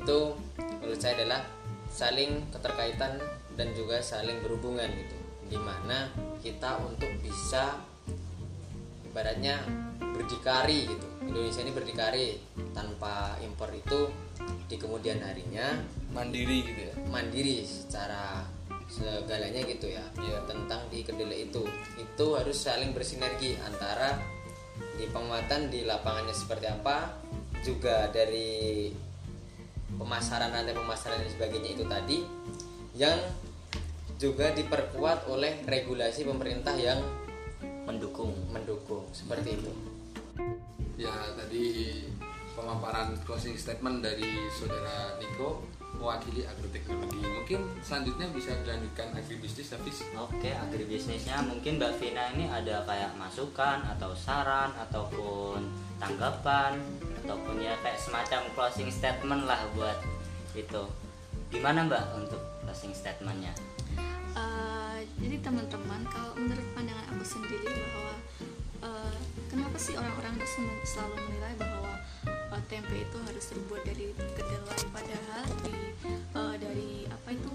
[0.00, 0.18] Itu
[0.80, 1.44] menurut saya adalah
[1.92, 3.20] saling keterkaitan
[3.60, 5.16] dan juga saling berhubungan gitu.
[5.52, 6.08] Di mana
[6.40, 7.76] kita untuk bisa
[9.12, 9.60] ibaratnya
[10.00, 12.26] berdikari gitu Indonesia ini berdikari
[12.72, 14.08] tanpa impor itu
[14.66, 15.76] di kemudian harinya
[16.12, 16.94] Mandiri gitu ya.
[17.08, 18.44] mandiri secara
[18.88, 20.44] segalanya gitu ya Iya.
[20.48, 21.64] tentang di kedelai itu
[21.96, 24.16] itu harus saling bersinergi antara
[24.96, 27.16] di penguatan di lapangannya seperti apa
[27.64, 28.92] juga dari
[29.96, 32.18] pemasaran rantai pemasaran dan sebagainya itu tadi
[32.96, 33.16] yang
[34.20, 37.00] juga diperkuat oleh regulasi pemerintah yang
[37.84, 39.72] mendukung mendukung seperti itu
[41.00, 41.98] Ya tadi
[42.52, 45.64] pemaparan closing statement dari saudara Niko
[45.96, 47.20] mewakili agroteknologi.
[47.20, 53.84] Mungkin selanjutnya bisa dilanjutkan agribisnis tapi Oke, agribisnisnya mungkin Mbak Vina ini ada kayak masukan
[53.96, 55.68] atau saran ataupun
[56.00, 56.80] tanggapan
[57.24, 59.98] ataupun ya kayak semacam closing statement lah buat
[60.56, 60.82] itu.
[61.52, 63.52] Gimana Mbak untuk closing statementnya?
[65.18, 68.14] Jadi teman-teman kalau menurut pandangan aku sendiri bahwa
[68.86, 69.16] eh,
[69.50, 71.94] kenapa sih orang-orang itu selalu menilai bahwa
[72.30, 74.80] eh, tempe itu harus terbuat dari kedelai?
[74.94, 75.74] Padahal di
[76.12, 77.52] eh, dari apa itu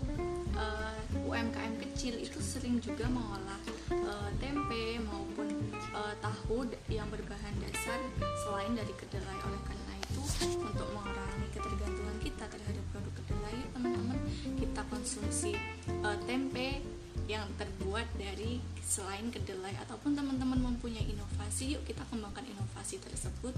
[0.60, 3.60] eh, UMKM kecil itu sering juga mengolah
[3.92, 8.00] eh, tempe maupun eh, tahu yang berbahan dasar
[8.44, 9.38] selain dari kedelai.
[9.48, 10.22] Oleh karena itu
[10.60, 14.20] untuk mengurangi ketergantungan kita terhadap produk kedelai teman-teman
[14.60, 15.56] kita konsumsi
[15.88, 23.02] eh, tempe yang terbuat dari selain kedelai ataupun teman-teman mempunyai inovasi yuk kita kembangkan inovasi
[23.02, 23.52] tersebut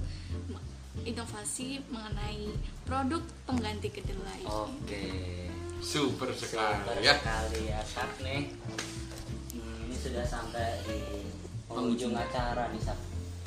[1.05, 2.49] inovasi mengenai
[2.83, 5.05] produk pengganti kedelai Oke.
[5.79, 7.13] super sekali Super ya.
[7.15, 8.51] sekali ya Sak nih.
[9.53, 10.99] Hmm, ini sudah sampai di
[11.65, 12.99] penghujung acara nih Sak.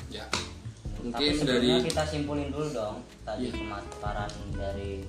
[0.09, 0.25] Ya.
[0.31, 3.59] Tapi Mungkin sebelumnya dari kita simpulin dulu dong tadi Iya.
[3.59, 5.03] pemaparan dari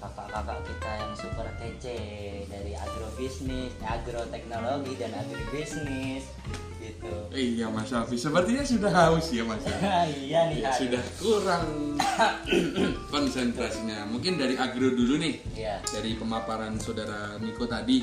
[0.00, 1.98] kakak-kakak kita yang super kece
[2.48, 6.24] dari agrobisnis, agroteknologi dan agribisnis
[6.80, 7.12] gitu.
[7.28, 9.60] Iya Mas Alfi, sepertinya sudah haus ya Mas.
[10.24, 11.68] iya nih Ya, sudah kurang
[13.12, 14.08] konsentrasinya.
[14.08, 15.36] Mungkin dari agro dulu nih.
[15.52, 15.84] Iya.
[15.84, 18.00] Dari pemaparan saudara Niko tadi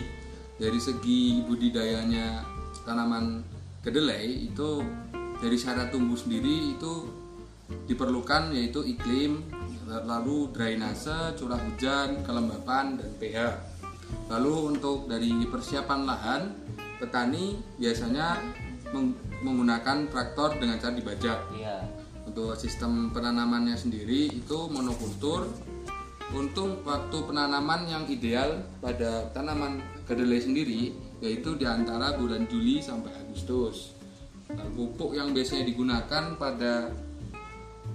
[0.61, 2.45] dari segi budidayanya
[2.85, 3.41] tanaman
[3.81, 4.85] kedelai itu
[5.41, 7.09] dari syarat tumbuh sendiri itu
[7.89, 9.43] diperlukan yaitu iklim
[9.87, 13.39] lalu drainase curah hujan kelembapan dan pH.
[14.27, 16.41] Lalu untuk dari persiapan lahan
[16.99, 18.39] petani biasanya
[18.91, 21.39] meng- menggunakan traktor dengan cara dibajak.
[21.55, 21.87] Iya.
[22.27, 25.47] Untuk sistem penanamannya sendiri itu monokultur.
[26.27, 30.91] Untuk waktu penanaman yang ideal pada tanaman kedelai sendiri
[31.23, 33.95] yaitu di antara bulan Juli sampai Agustus.
[34.51, 36.91] Nah, pupuk yang biasanya digunakan pada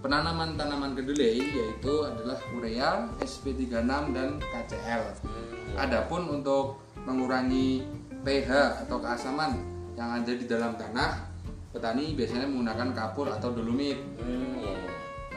[0.03, 5.03] penanaman tanaman kedelai yaitu adalah urea, SP36 dan KCl.
[5.79, 7.87] Adapun untuk mengurangi
[8.27, 9.63] pH atau keasaman
[9.95, 11.23] yang ada di dalam tanah,
[11.71, 13.97] petani biasanya menggunakan kapur atau dolomit.
[14.19, 14.75] hmm, iya.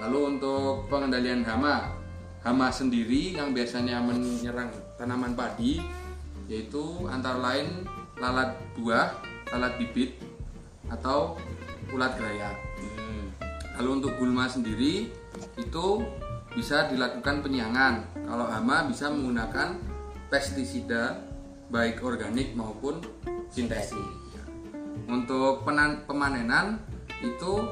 [0.06, 1.94] Lalu untuk pengendalian hama,
[2.42, 5.80] hama sendiri yang biasanya menyerang tanaman padi
[6.46, 7.86] yaitu antara lain
[8.22, 9.14] lalat buah,
[9.50, 10.18] lalat bibit
[10.90, 11.38] atau
[11.90, 12.65] ulat gerayak.
[13.76, 15.12] Lalu untuk gulma sendiri
[15.60, 15.86] itu
[16.56, 18.08] bisa dilakukan penyiangan.
[18.24, 19.76] Kalau hama bisa menggunakan
[20.32, 21.20] pestisida
[21.68, 23.04] baik organik maupun
[23.52, 23.92] sintetis.
[24.32, 24.44] Ya.
[25.12, 26.80] Untuk penan- pemanenan
[27.20, 27.68] itu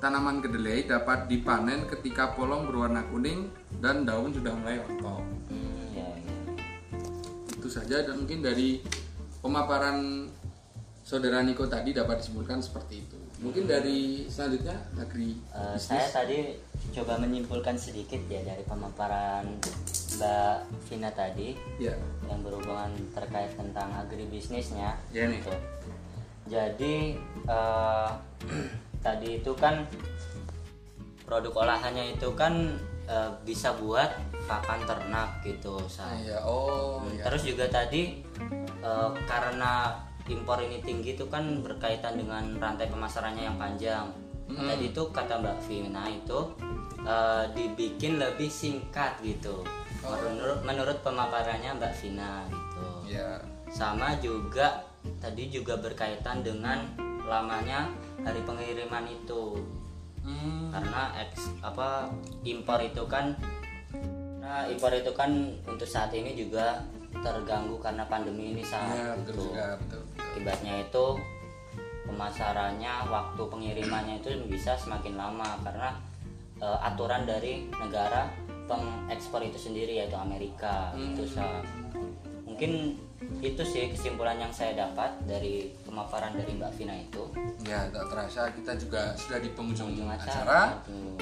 [0.00, 3.48] tanaman kedelai dapat dipanen ketika polong berwarna kuning
[3.80, 5.24] dan daun sudah mulai rontok.
[5.48, 6.34] hmm, iya, iya.
[7.56, 8.84] Itu saja dan mungkin dari
[9.40, 10.28] pemaparan
[11.04, 13.23] saudara Niko tadi dapat disimpulkan seperti itu.
[13.42, 15.76] Mungkin dari selanjutnya agri bisnis.
[15.76, 16.54] saya tadi
[16.94, 19.58] coba menyimpulkan sedikit ya dari pemaparan
[20.14, 20.56] Mbak
[20.86, 21.90] Vina tadi ya.
[22.30, 24.94] yang berhubungan terkait tentang agribisnisnya.
[25.10, 25.42] Ya nih.
[25.42, 25.54] gitu.
[26.46, 26.94] Jadi
[27.50, 28.10] eh,
[29.06, 29.82] tadi itu kan
[31.26, 32.78] produk olahannya itu kan
[33.10, 34.14] eh, bisa buat
[34.46, 35.82] pakan ternak gitu.
[35.90, 36.06] Sa.
[36.14, 37.22] Iya, oh Hmm, iya.
[37.26, 38.22] Terus juga tadi
[38.80, 39.98] eh, karena
[40.28, 44.06] impor ini tinggi itu kan berkaitan dengan rantai pemasarannya yang panjang.
[44.48, 44.68] Hmm.
[44.68, 46.38] Tadi itu kata Mbak Vina itu
[47.04, 49.64] eh, dibikin lebih singkat gitu.
[50.04, 52.86] Menurut menurut pemaparannya Mbak Vina gitu.
[53.08, 53.40] Iya.
[53.72, 54.84] Sama juga
[55.20, 56.84] tadi juga berkaitan dengan
[57.24, 57.88] lamanya
[58.20, 59.60] hari pengiriman itu
[60.24, 60.72] Hmm.
[60.72, 62.08] karena eks apa
[62.48, 63.36] impor itu kan
[64.40, 66.80] nah impor itu kan untuk saat ini juga
[67.22, 70.00] terganggu karena pandemi ini saat Iya, betul itu juga, betul.
[70.02, 70.24] betul.
[70.24, 71.04] akibatnya itu
[72.04, 75.90] pemasarannya waktu pengirimannya itu bisa semakin lama karena
[76.58, 78.28] eh, aturan dari negara
[78.64, 81.60] pengekspor itu sendiri yaitu Amerika itu Sa.
[82.44, 82.96] mungkin
[83.40, 87.24] itu sih kesimpulan yang saya dapat dari pemaparan dari Mbak Vina itu
[87.64, 90.76] Ya, tak terasa kita juga sudah di penghujung Ujung acara.
[90.84, 91.16] Aduh.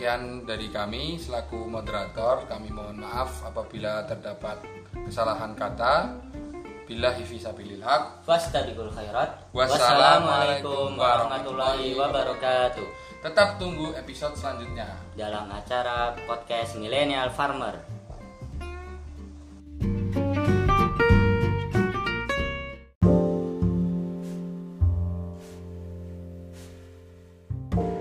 [0.00, 2.48] Sekian dari kami selaku moderator.
[2.48, 4.56] Kami mohon maaf apabila terdapat
[4.96, 6.16] kesalahan kata.
[6.88, 8.24] Bila hisabilil haq.
[8.24, 9.52] Fastabiqul khairat.
[9.52, 12.86] Wassalamualaikum Wassalamualaikum warahmatullahi wabarakatuh.
[13.20, 14.88] Tetap tunggu episode selanjutnya.
[15.20, 17.76] Dalam acara podcast Millennial Farmer.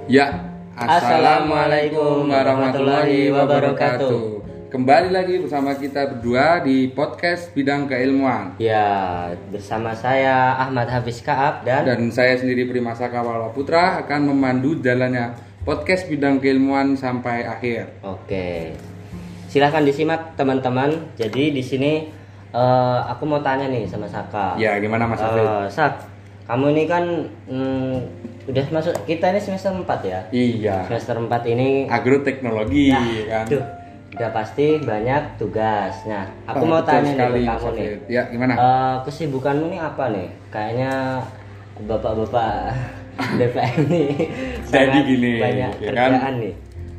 [0.08, 0.49] Ya,
[0.80, 4.48] Assalamualaikum warahmatullahi wabarakatuh.
[4.72, 8.56] Kembali lagi bersama kita berdua di podcast bidang keilmuan.
[8.64, 14.80] Ya, bersama saya Ahmad Hafiz Kaab dan, Dan saya sendiri Primasa Kawala Putra akan memandu
[14.80, 15.36] jalannya
[15.68, 18.00] podcast bidang keilmuan sampai akhir.
[18.00, 18.72] Oke.
[19.52, 21.12] Silahkan disimak teman-teman.
[21.20, 22.08] Jadi di sini
[22.56, 24.56] eh, aku mau tanya nih sama Saka.
[24.56, 25.20] Ya, gimana Mas?
[25.20, 26.08] Eh, Sak,
[26.50, 27.06] kamu ini kan
[27.45, 27.93] mm,
[28.50, 30.20] udah masuk kita ini semester 4 ya.
[30.32, 30.78] Iya.
[30.84, 32.89] Semester 4 ini Agroteknologi
[33.30, 33.45] kan.
[33.45, 33.62] Duh,
[34.10, 35.93] udah pasti banyak tugas.
[36.04, 37.88] Nah, aku Oh, mau tanya nih sekali, ke Mas kamu nih.
[38.10, 38.54] Ya, gimana?
[38.58, 40.28] Eh, kesibukanmu nih apa nih?
[40.50, 40.91] Kayaknya
[41.80, 42.52] bapak-bapak
[43.39, 44.10] DPM nih
[44.66, 46.10] Jadi gini, banyak ya kan?
[46.18, 46.54] kerjaan nih.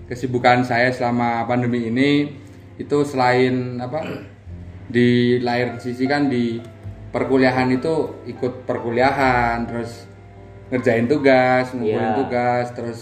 [0.06, 2.30] Kesibukan saya selama pandemi ini
[2.78, 4.06] itu selain apa
[4.94, 6.62] di lain sisi kan di
[7.10, 7.94] perkuliahan itu
[8.24, 10.06] ikut perkuliahan terus
[10.70, 12.16] ngerjain tugas, ngumpulin Iya.
[12.16, 12.98] tugas, terus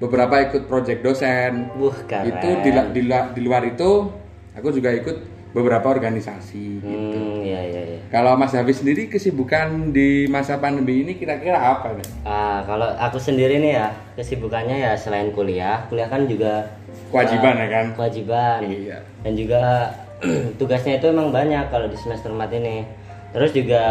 [0.00, 1.68] beberapa ikut project dosen.
[1.76, 2.32] Wuh, keren.
[2.32, 4.08] Itu di, di, di luar itu
[4.52, 5.16] aku juga ikut
[5.52, 6.80] beberapa organisasi.
[6.80, 8.00] Hmm, iya iya iya.
[8.08, 12.08] Kalau Mas Hafiz sendiri kesibukan di masa pandemi ini kira-kira apa nih?
[12.24, 13.86] Ah, kalau aku sendiri nih ya,
[14.16, 16.72] kesibukannya ya selain kuliah, kuliah kan juga
[17.12, 17.86] Kewajiban ya kan?
[17.92, 18.58] kewajiban.
[18.64, 18.98] Iya.
[19.20, 19.92] Dan juga
[20.58, 23.01] tugasnya itu emang banyak kalau di semester 4 ini.
[23.32, 23.82] Terus juga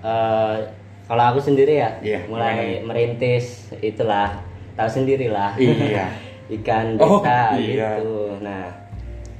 [0.00, 0.56] eh,
[1.04, 4.30] kalau aku sendiri ya, Iya, mulai merintis itulah,
[4.74, 5.56] tahu sendirilah.
[5.56, 6.06] Iya.
[6.60, 7.98] Ikan Oh, desa iya.
[7.98, 8.36] gitu.
[8.40, 8.66] Nah,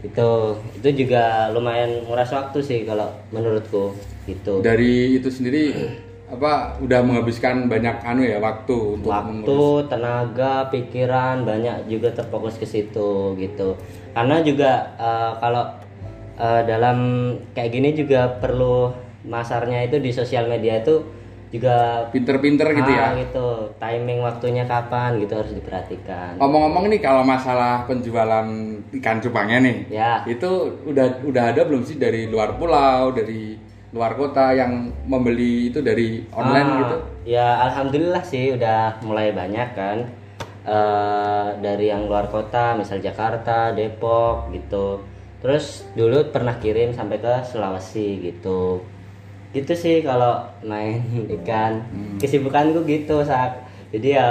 [0.00, 0.28] itu
[0.74, 3.92] itu juga lumayan nguras waktu sih kalau menurutku
[4.24, 5.90] gitu Dari itu sendiri
[6.30, 9.90] apa udah menghabiskan banyak anu ya waktu untuk waktu mengurus.
[9.90, 13.74] tenaga pikiran banyak juga terfokus ke situ gitu
[14.14, 15.66] karena juga eh, kalau
[16.38, 16.98] eh, dalam
[17.52, 21.04] kayak gini juga perlu masarnya itu di sosial media itu
[21.50, 23.10] juga Pinter-pinter gitu ya.
[23.10, 23.46] ah, gitu
[23.76, 28.46] timing waktunya kapan gitu harus diperhatikan Ngomong-ngomong nih kalau masalah penjualan
[29.02, 30.22] ikan cupangnya nih, Ya.
[30.24, 30.46] itu
[30.86, 33.58] udah udah ada belum sih dari luar pulau, dari
[33.90, 36.96] luar kota yang membeli itu dari online Ah, gitu?
[37.26, 39.98] Ya alhamdulillah sih udah mulai banyak kan
[40.60, 45.00] Eh, dari yang luar kota, misal Jakarta, Depok gitu.
[45.40, 48.84] Terus dulu pernah kirim sampai ke Sulawesi gitu.
[49.50, 51.02] Gitu sih kalau main
[51.40, 51.82] ikan.
[52.22, 54.26] Kesibukanku gitu saat jadi ya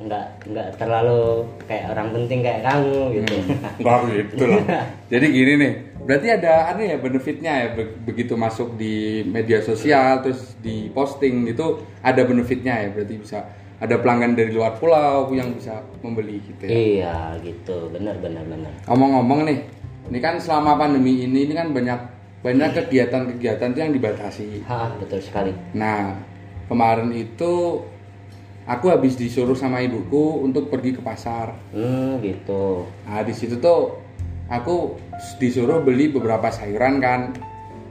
[0.00, 3.34] nggak nggak terlalu kayak orang penting kayak kamu gitu.
[3.84, 4.64] Enggak gitu lah.
[5.12, 5.72] Jadi gini nih,
[6.08, 11.44] berarti ada anu ya benefitnya ya be- begitu masuk di media sosial terus di posting
[11.44, 13.38] itu ada benefitnya ya berarti bisa
[13.82, 16.70] ada pelanggan dari luar pulau yang bisa membeli gitu ya.
[16.70, 18.70] iya gitu, benar benar benar.
[18.86, 19.58] Ngomong-ngomong nih,
[20.08, 22.00] ini kan selama pandemi ini ini kan banyak
[22.42, 24.66] banyak kegiatan-kegiatan tuh yang dibatasi.
[24.66, 25.54] Hah, betul sekali.
[25.78, 26.18] Nah,
[26.66, 27.86] kemarin itu
[28.66, 31.54] aku habis disuruh sama ibuku untuk pergi ke pasar.
[31.70, 32.90] Hmm, gitu.
[33.06, 33.94] Nah, di situ tuh
[34.50, 34.98] aku
[35.38, 37.30] disuruh beli beberapa sayuran kan.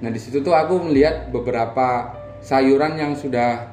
[0.04, 2.12] Nah, di situ tuh aku melihat beberapa
[2.44, 3.72] sayuran yang sudah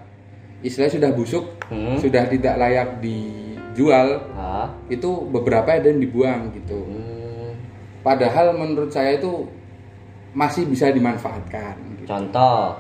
[0.63, 1.99] istilahnya sudah busuk, Hmm.
[1.99, 4.31] sudah tidak layak dijual.
[4.39, 4.71] Hah?
[4.87, 6.87] Itu beberapa ada yang dibuang gitu.
[6.87, 7.51] Hmm,
[7.99, 9.58] Padahal menurut saya itu
[10.37, 11.75] masih bisa dimanfaatkan.
[11.99, 12.09] gitu.
[12.09, 12.77] contoh.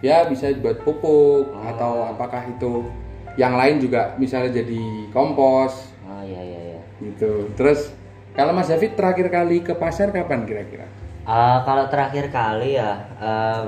[0.00, 2.88] Ya bisa buat pupuk atau apakah itu
[3.36, 6.80] yang lain juga misalnya jadi kompos Oh iya iya iya.
[7.04, 7.52] gitu.
[7.52, 7.92] Terus
[8.32, 10.88] kalau Mas David terakhir kali ke pasar kapan kira-kira?
[11.28, 13.62] Ah, kalau terakhir kali ya eh,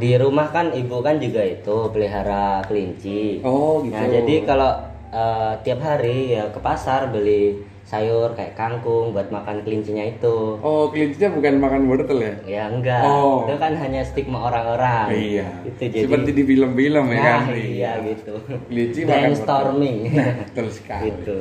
[0.00, 3.44] di rumah kan ibu kan juga itu pelihara kelinci.
[3.44, 3.92] Oh gitu.
[3.92, 4.72] Nah jadi kalau
[5.12, 7.60] eh, tiap hari ya ke pasar beli
[7.90, 10.54] sayur kayak kangkung buat makan kelincinya itu.
[10.62, 12.34] Oh kelincinya bukan makan wortel ya?
[12.46, 13.42] Ya enggak, Oh.
[13.42, 15.10] itu kan hanya stigma orang-orang.
[15.10, 15.50] Iya.
[15.66, 16.06] Itu jadi.
[16.06, 17.40] Seperti di film-film ya kan?
[17.42, 18.34] Nah, iya gitu.
[18.70, 19.98] Kelinci makan Brainstorming.
[20.46, 21.10] Betul sekali.
[21.10, 21.36] gitu.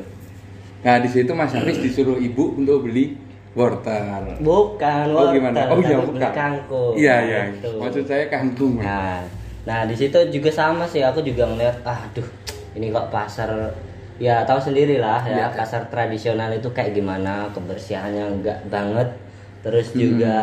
[0.80, 3.14] Nah di situ Mas Hafiz disuruh ibu untuk beli
[3.54, 4.42] wortel.
[4.42, 5.70] Bukan Oh wortel, gimana?
[5.70, 6.32] Oh iya bukan.
[6.34, 6.94] kangkung.
[6.96, 7.40] Iya iya.
[7.54, 7.78] Gitu.
[7.78, 8.82] Maksud saya kangkung.
[8.82, 9.22] Nah,
[9.64, 12.26] nah di situ juga sama sih aku juga ngeliat, ah, aduh,
[12.74, 13.70] ini kok pasar
[14.20, 15.56] ya tahu sendiri lah ya Iya.
[15.56, 19.10] pasar tradisional itu kayak gimana kebersihannya enggak banget,
[19.64, 20.36] terus Hmm, juga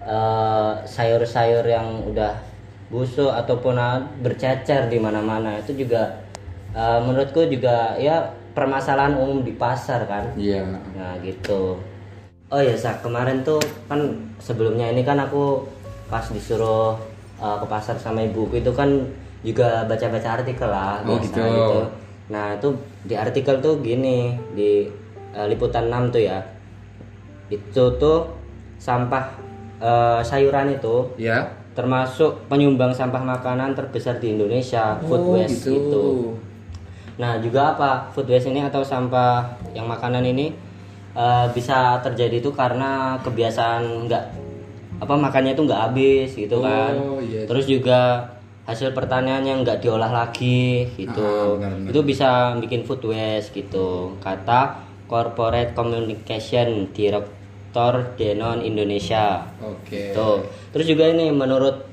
[0.00, 2.32] eh, sayur-sayur yang udah
[2.88, 6.22] busuk ataupun ah, bercecer di mana-mana itu juga
[6.70, 10.30] eh, menurutku juga ya permasalahan umum di pasar kan.
[10.34, 10.66] Iya.
[10.94, 11.78] Nah gitu.
[12.50, 14.02] Oh ya Sak, kemarin tuh kan
[14.42, 15.62] sebelumnya ini kan aku
[16.10, 16.98] pas disuruh
[17.38, 18.90] uh, ke pasar sama ibuku itu kan
[19.46, 20.98] juga baca-baca artikel lah.
[21.06, 21.78] Oh, biasa gitu.
[22.26, 22.68] Nah itu
[23.02, 24.84] di artikel tuh gini di
[25.32, 26.38] uh, liputan 6 tuh ya.
[27.48, 28.30] Itu tuh
[28.76, 29.24] sampah
[29.78, 31.50] uh, sayuran itu Ya.
[31.70, 36.34] termasuk penyumbang sampah makanan terbesar di Indonesia, food Oh, waste gitu.
[37.16, 40.50] Nah juga apa food waste ini atau sampah yang makanan ini
[41.10, 44.24] eh, bisa terjadi itu karena kebiasaan nggak
[44.98, 46.92] apa makannya itu nggak habis gitu Oh, kan.
[47.22, 47.46] iya.
[47.46, 48.24] Terus juga
[48.70, 51.18] hasil pertanian yang nggak diolah lagi gitu.
[51.20, 51.90] Ah, benar-benar.
[51.90, 54.14] itu bisa bikin food waste gitu.
[54.22, 59.42] Kata Corporate Communication Director Denon Indonesia.
[59.58, 60.14] Oke.
[60.14, 60.46] Tuh.
[60.70, 61.90] Terus juga ini menurut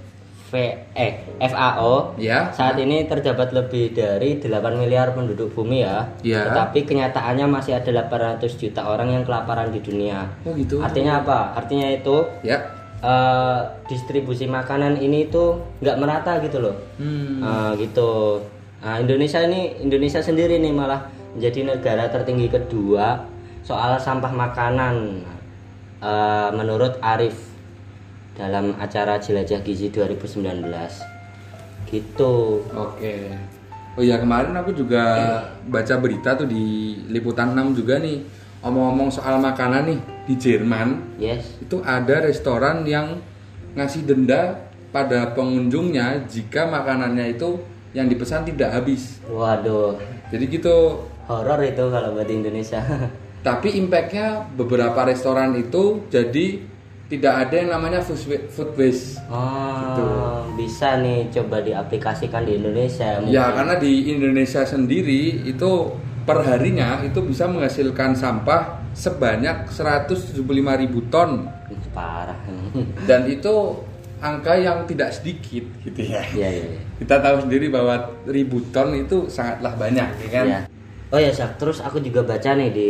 [0.47, 0.53] V
[0.95, 2.47] eh FAO Ya.
[2.55, 6.07] saat ini terdapat lebih dari 8 miliar penduduk bumi ya.
[6.23, 6.47] Ya.
[6.47, 10.23] Tetapi kenyataannya masih ada 800 juta orang yang kelaparan di dunia.
[10.47, 10.79] Oh gitu.
[10.79, 11.51] Artinya apa?
[11.51, 12.63] Artinya itu Ya.
[13.03, 16.75] Eh, distribusi makanan ini tuh nggak merata gitu loh.
[16.97, 17.41] Hmm.
[17.41, 18.41] Eh, gitu.
[18.81, 23.25] Nah, Indonesia ini Indonesia sendiri nih malah menjadi negara tertinggi kedua
[23.65, 25.25] soal sampah makanan.
[25.97, 27.57] Eh, menurut Arif
[28.37, 31.01] dalam acara Jelajah Gizi 2019.
[31.89, 32.61] Gitu.
[32.77, 33.33] Oke.
[33.97, 35.01] Oh iya kemarin aku juga
[35.65, 38.21] baca berita tuh di liputan 6 juga nih.
[38.59, 41.57] Omong-omong soal makanan nih di Jerman Yes.
[41.57, 43.21] itu ada restoran yang
[43.73, 47.61] ngasih denda pada pengunjungnya jika makanannya itu
[47.93, 49.21] yang dipesan tidak habis.
[49.23, 49.95] Waduh.
[50.29, 51.05] Jadi gitu.
[51.27, 52.79] Horor itu kalau buat di Indonesia.
[53.47, 56.63] Tapi impactnya beberapa restoran itu jadi
[57.07, 59.21] tidak ada yang namanya food wa- food waste.
[59.31, 63.15] Oh, bisa nih coba diaplikasikan di Indonesia.
[63.23, 63.55] Ya mungkin.
[63.55, 65.71] karena di Indonesia sendiri itu
[66.27, 70.43] perharinya itu bisa menghasilkan sampah sebanyak 175.000
[71.07, 72.35] ton Itu parah.
[73.09, 73.79] dan itu
[74.19, 76.21] angka yang tidak sedikit gitu ya.
[76.35, 76.65] Iya iya.
[76.75, 76.81] iya.
[76.99, 80.45] Kita tahu sendiri bahwa ribu ton itu sangatlah banyak, ya kan?
[80.45, 80.61] Iya.
[81.07, 81.55] Oh ya, Sak.
[81.55, 82.89] terus aku juga baca nih di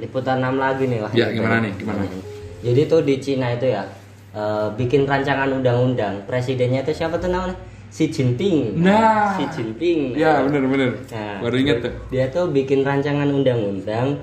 [0.00, 1.12] liputan 6 lagi nih wah.
[1.12, 2.08] Ya, gimana nih, gimana?
[2.08, 2.24] Hmm.
[2.64, 3.84] Jadi tuh di Cina itu ya
[4.32, 6.24] eh, bikin rancangan undang-undang.
[6.24, 7.56] Presidennya itu siapa tuh namanya?
[7.90, 8.78] Xi Jinping.
[8.78, 9.34] Nah.
[9.34, 10.14] Xi Jinping.
[10.14, 10.94] Ya, bener-bener.
[11.06, 11.92] Nah, Baru inget tuh.
[12.08, 14.14] Dia tuh bikin rancangan undang-undang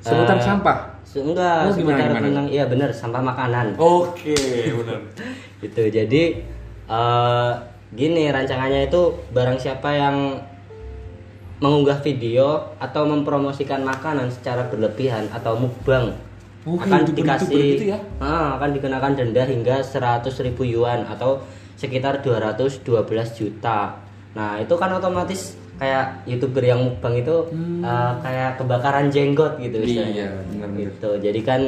[0.00, 0.78] Seputar eh, sampah.
[1.02, 2.24] se- enggak, Oh, gimana, seputar gimana?
[2.24, 3.76] tentang iya benar sampah makanan.
[3.76, 4.34] Oke,
[4.80, 5.00] benar.
[5.58, 6.22] gitu jadi
[6.86, 7.52] eh,
[7.90, 10.16] gini rancangannya itu barang siapa yang
[11.56, 16.12] mengunggah video atau mempromosikan makanan secara berlebihan atau mukbang
[16.66, 17.98] Oh, akan dikasih ya?
[18.18, 21.38] Ah, akan dikenakan denda hingga 100.000 ribu yuan atau
[21.76, 22.82] sekitar 212
[23.32, 24.00] juta
[24.32, 27.36] nah itu kan otomatis kayak youtuber yang mukbang itu
[27.80, 29.84] eh, kayak kebakaran jenggot gitu Hmm.
[29.84, 30.28] Iya, istilahnya.
[30.48, 30.80] benar-benar.
[30.82, 31.62] gitu jadi kan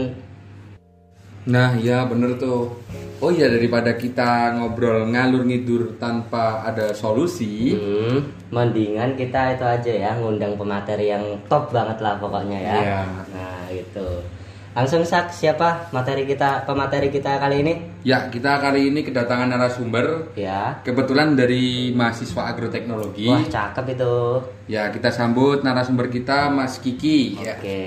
[1.49, 2.77] Nah, iya bener tuh.
[3.25, 9.93] Oh iya daripada kita ngobrol ngalur ngidur tanpa ada solusi, Hmm, mendingan kita itu aja
[9.99, 12.75] ya ngundang pemateri yang top banget lah pokoknya ya.
[12.77, 13.01] Iya.
[13.33, 14.09] Nah gitu.
[14.79, 17.75] Langsung sak siapa materi kita pemateri kita kali ini?
[18.07, 20.79] ya kita kali ini kedatangan narasumber Ya.
[20.87, 23.27] kebetulan dari mahasiswa agroteknologi.
[23.27, 24.15] Wah cakep itu.
[24.71, 27.43] Ya kita sambut narasumber kita Mas Kiki.
[27.43, 27.59] Ya.
[27.59, 27.83] Oke.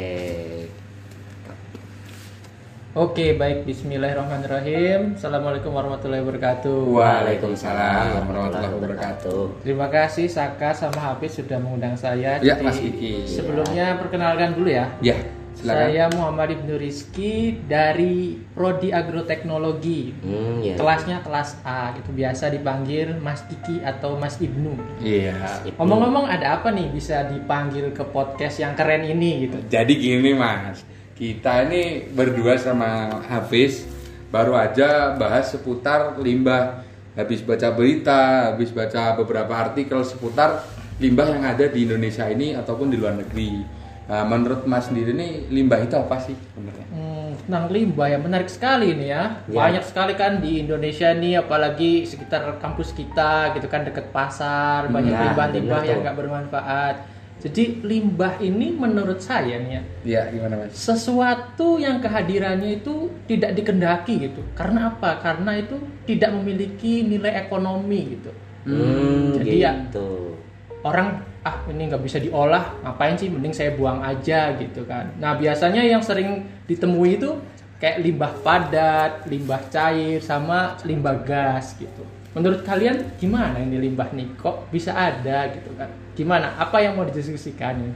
[2.91, 3.63] Oke, baik.
[3.63, 5.15] Bismillahirrahmanirrahim.
[5.15, 6.91] Assalamualaikum warahmatullahi wabarakatuh.
[6.91, 9.63] Waalaikumsalam warahmatullahi wabarakatuh.
[9.63, 12.35] Terima kasih Saka sama Hafiz sudah mengundang saya.
[12.43, 13.23] Ya, Jadi, Mas Kiki.
[13.31, 14.91] Sebelumnya perkenalkan dulu ya.
[14.99, 15.15] Ya,
[15.62, 15.86] silakan.
[15.86, 20.12] Saya Muhammad Ibnu Rizky dari Prodi Agroteknologi.
[20.26, 20.76] Hmm ya.
[20.76, 24.74] Kelasnya kelas A, gitu biasa dipanggil Mas Kiki atau Mas Ibnu.
[25.01, 25.38] Iya.
[25.78, 29.57] Ngomong-ngomong ada apa nih bisa dipanggil ke podcast yang keren ini gitu?
[29.70, 30.82] Jadi gini Mas,
[31.14, 33.86] kita ini berdua sama Hafiz
[34.34, 36.82] baru aja bahas seputar limbah.
[37.12, 40.64] Habis baca berita, habis baca beberapa artikel seputar
[40.95, 43.80] limbah yang ada di Indonesia ini ataupun di luar negeri.
[44.12, 46.84] Nah, menurut Mas sendiri nih limbah itu apa sih sebenarnya?
[46.91, 49.39] Hmm, tentang limbah yang menarik sekali ini ya.
[49.47, 49.55] Ya.
[49.55, 55.16] Banyak sekali kan di Indonesia nih, apalagi sekitar kampus kita gitu kan deket pasar, banyak
[55.16, 56.95] Ya, limbah-limbah bener yang nggak bermanfaat.
[57.39, 60.76] Jadi limbah ini menurut saya nih ya, Ya, gimana Mas?
[60.76, 64.43] sesuatu yang kehadirannya itu tidak dikendaki gitu.
[64.59, 65.24] Karena apa?
[65.24, 68.32] Karena itu tidak memiliki nilai ekonomi gitu.
[68.68, 70.36] Hmm, Jadi ya- gitu.
[70.84, 73.29] orang ah ini nggak bisa diolah ngapain sih?
[73.29, 75.09] Mending saya buang aja gitu kan.
[75.17, 77.37] Nah biasanya yang sering ditemui itu
[77.81, 82.05] kayak limbah padat limbah cair sama limbah gas gitu.
[82.31, 84.37] Menurut kalian gimana ini limbah nih?
[84.39, 85.89] Kok bisa ada gitu kan?
[86.15, 86.55] Gimana?
[86.55, 87.93] Apa yang mau didiskusikan ini?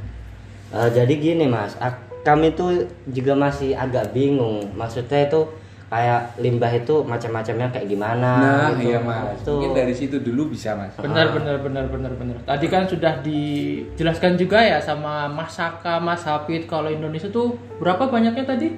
[0.75, 1.77] Eh, jadi gini mas,
[2.25, 4.73] kami tuh juga masih agak bingung.
[4.75, 5.47] Maksudnya itu
[5.95, 8.31] kayak limbah itu macam-macamnya kayak gimana?
[8.35, 8.91] Nah, gitu.
[8.91, 9.39] iya Mas.
[9.39, 10.91] Itu- Mungkin dari situ dulu bisa Mas.
[10.99, 16.21] benar benar benar benar benar tadi kan sudah dijelaskan juga ya sama Mas Saka Mas
[16.21, 17.47] Hafid kalau Indonesia tuh
[17.79, 18.75] berapa banyaknya tadi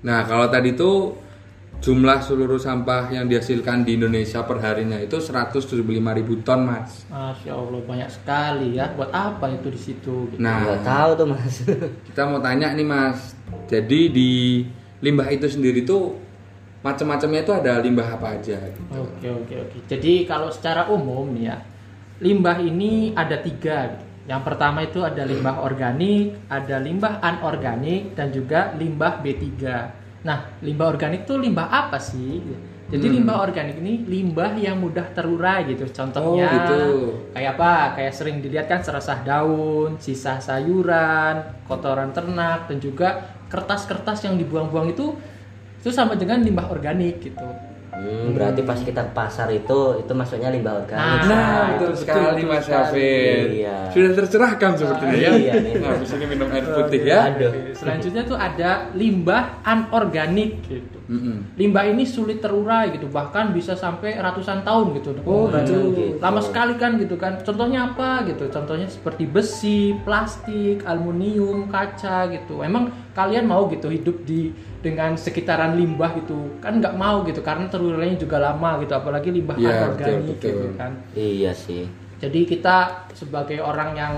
[0.00, 1.12] Nah, kalau tadi tuh
[1.78, 5.84] jumlah seluruh sampah yang dihasilkan di Indonesia per harinya itu 175.000
[6.40, 7.04] ton, Mas.
[7.06, 8.88] Masya Allah banyak sekali ya.
[8.92, 10.28] Buat apa itu di situ?
[10.28, 10.40] gitu.
[10.40, 11.54] Nah, Nggak tahu tuh mas.
[12.08, 13.36] kita mau tanya nih, Mas.
[13.68, 14.30] Jadi di
[15.00, 16.16] limbah itu sendiri tuh
[16.80, 18.80] macam-macamnya itu ada limbah apa aja gitu.
[18.96, 19.76] Oke oke oke.
[19.84, 21.60] Jadi kalau secara umum ya,
[22.20, 23.92] limbah ini ada tiga.
[23.92, 24.04] gitu.
[24.28, 29.42] Yang pertama itu ada limbah organik, ada limbah anorganik, dan juga limbah B3.
[30.22, 32.38] Nah, limbah organik itu limbah apa sih?
[32.90, 33.14] Jadi Hmm.
[33.22, 35.86] limbah organik ini limbah yang mudah terurai gitu.
[35.88, 36.80] Contohnya Oh, gitu.
[37.34, 37.72] kayak apa?
[37.94, 43.08] Kayak sering dilihat kan seresah daun, sisa sayuran, kotoran ternak, dan juga
[43.46, 45.14] kertas-kertas yang dibuang-buang itu
[45.80, 47.40] itu sama dengan limbah organik gitu.
[47.90, 51.24] Hmm, berarti pas kita ke pasar itu itu maksudnya limbah organik.
[51.24, 52.68] Nah, Nah, itu betul sekali betul Mas.
[52.68, 53.46] Hafid.
[53.60, 53.76] Iya.
[53.92, 55.32] Sudah tercerahkan sepertinya ya.
[55.36, 55.72] Iya, nih.
[55.80, 57.20] Nah, habis ini minum air putih ya.
[57.32, 57.52] Aduh.
[57.74, 60.99] Selanjutnya tuh ada limbah anorganik gitu.
[61.58, 65.10] Limbah ini sulit terurai gitu, bahkan bisa sampai ratusan tahun gitu.
[65.26, 65.90] Oh, gitu.
[65.90, 66.22] Gitu.
[66.22, 67.42] Lama sekali kan gitu kan.
[67.42, 68.46] Contohnya apa gitu?
[68.46, 72.62] Contohnya seperti besi, plastik, aluminium, kaca gitu.
[72.62, 76.62] Emang kalian mau gitu hidup di dengan sekitaran limbah gitu?
[76.62, 80.50] Kan nggak mau gitu karena terurainya juga lama gitu, apalagi limbah Iya, anorganik betul, betul.
[80.54, 80.90] gitu kan.
[81.18, 81.84] Iya sih.
[82.20, 84.14] Jadi kita sebagai orang yang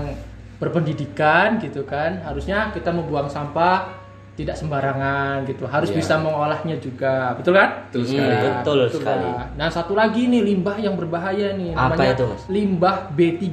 [0.61, 4.02] berpendidikan gitu kan, harusnya kita membuang sampah
[4.33, 5.63] tidak sembarangan gitu.
[5.63, 5.97] Harus Iya.
[5.99, 7.37] bisa mengolahnya juga.
[7.37, 7.69] Betul kan?
[7.85, 8.33] Betul Hmm, sekali.
[8.33, 9.27] betul Betul sekali.
[9.29, 9.45] lah.
[9.53, 12.41] Nah, satu lagi nih limbah yang berbahaya nih Apa namanya itu, Mas?
[12.47, 13.45] limbah B3.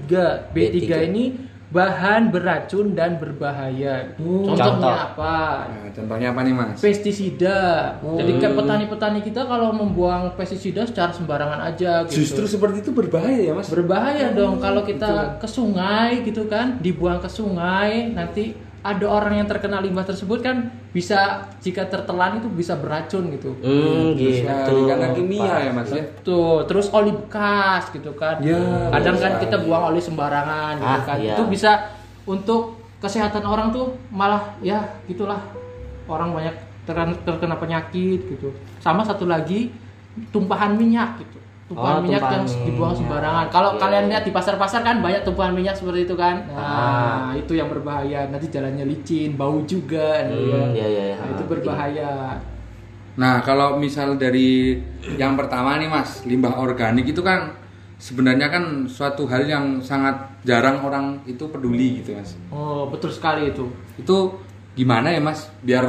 [0.51, 0.91] B3, B3.
[1.07, 1.25] ini
[1.71, 4.17] bahan beracun dan berbahaya.
[4.17, 4.59] Contoh.
[4.59, 5.37] Contohnya apa?
[5.69, 6.77] Nah, contohnya apa nih mas?
[6.81, 7.61] pestisida.
[8.03, 12.25] Jadi kayak petani-petani kita kalau membuang pestisida secara sembarangan aja gitu.
[12.25, 13.69] Justru seperti itu berbahaya ya mas.
[13.69, 19.49] berbahaya dong kalau kita ke sungai gitu kan, dibuang ke sungai, nanti ada orang yang
[19.49, 23.53] terkena limbah tersebut kan bisa jika tertelan itu bisa beracun gitu.
[23.61, 24.89] Hmm, gitu.
[24.89, 26.01] Karena kimia ya mas ya.
[26.25, 28.41] Tuh, terus oli bekas gitu kan.
[28.41, 31.17] Ya, Kadang kan kita buang oli sembarangan gitu Ah, kan.
[31.21, 31.37] iya.
[31.37, 31.93] Itu bisa
[32.25, 35.41] untuk kesehatan orang tuh malah ya gitulah
[36.05, 36.55] orang banyak
[36.85, 38.49] terkena, terkena penyakit gitu.
[38.81, 39.73] Sama satu lagi
[40.29, 41.40] tumpahan minyak gitu.
[41.71, 42.99] Tumpahan Oh, minyak tumpahan yang dibuang minyak.
[42.99, 43.47] sembarangan.
[43.49, 43.79] Kalau Iya.
[43.79, 46.43] kalian lihat di pasar-pasar kan banyak tumpahan minyak seperti itu kan.
[46.51, 46.59] Ah.
[46.59, 48.27] Nah, itu yang berbahaya.
[48.27, 50.63] Nanti jalannya licin, bau juga Hmm, ya.
[50.75, 51.17] iya, iya, iya.
[51.17, 52.13] Nah, itu Ah, berbahaya.
[53.13, 54.81] Nah kalau misal dari
[55.15, 57.53] yang pertama nih mas, limbah organik itu kan
[57.97, 62.35] sebenarnya kan suatu hal yang sangat jarang orang itu peduli gitu mas.
[62.49, 63.71] Oh, betul sekali itu.
[63.95, 64.41] Itu
[64.73, 65.47] gimana ya mas?
[65.61, 65.87] Biar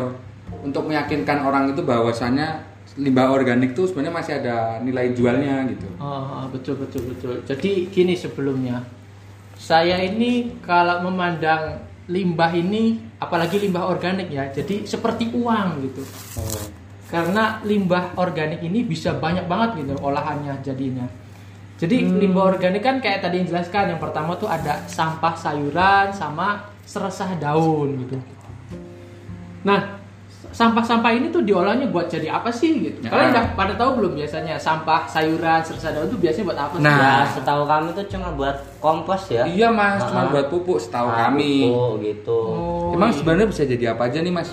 [0.59, 2.69] untuk meyakinkan orang itu bahwasannya
[2.99, 5.87] limbah organik itu sebenarnya masih ada nilai jualnya gitu.
[5.95, 7.35] Oh, betul betul betul.
[7.47, 8.83] Jadi gini sebelumnya,
[9.55, 16.03] saya ini kalau memandang limbah ini, apalagi limbah organik ya, jadi seperti uang gitu.
[16.35, 16.65] Oh.
[17.07, 21.07] Karena limbah organik ini bisa banyak banget gitu olahannya jadinya.
[21.79, 26.69] Jadi limbah organik kan kayak tadi yang jelaskan, yang pertama tuh ada sampah sayuran sama
[26.85, 28.17] seresah daun gitu.
[29.63, 30.01] Nah,
[30.52, 32.99] sampah-sampah ini tuh diolahnya buat jadi apa sih gitu?
[33.02, 33.10] Ya.
[33.10, 36.84] Kalian udah pada tahu belum biasanya sampah sayuran seresah daun tuh biasanya buat apa sih?
[36.84, 36.97] Nah.
[36.97, 39.43] Ya, setahu kami tuh cuma buat kompos ya.
[39.43, 40.30] Iya mas, cuma Ah.
[40.30, 41.66] buat pupuk setahu Ah, kami.
[41.66, 42.38] pupuk gitu.
[42.38, 43.18] Oh, Emang iya.
[43.18, 44.52] sebenarnya bisa jadi apa aja nih mas?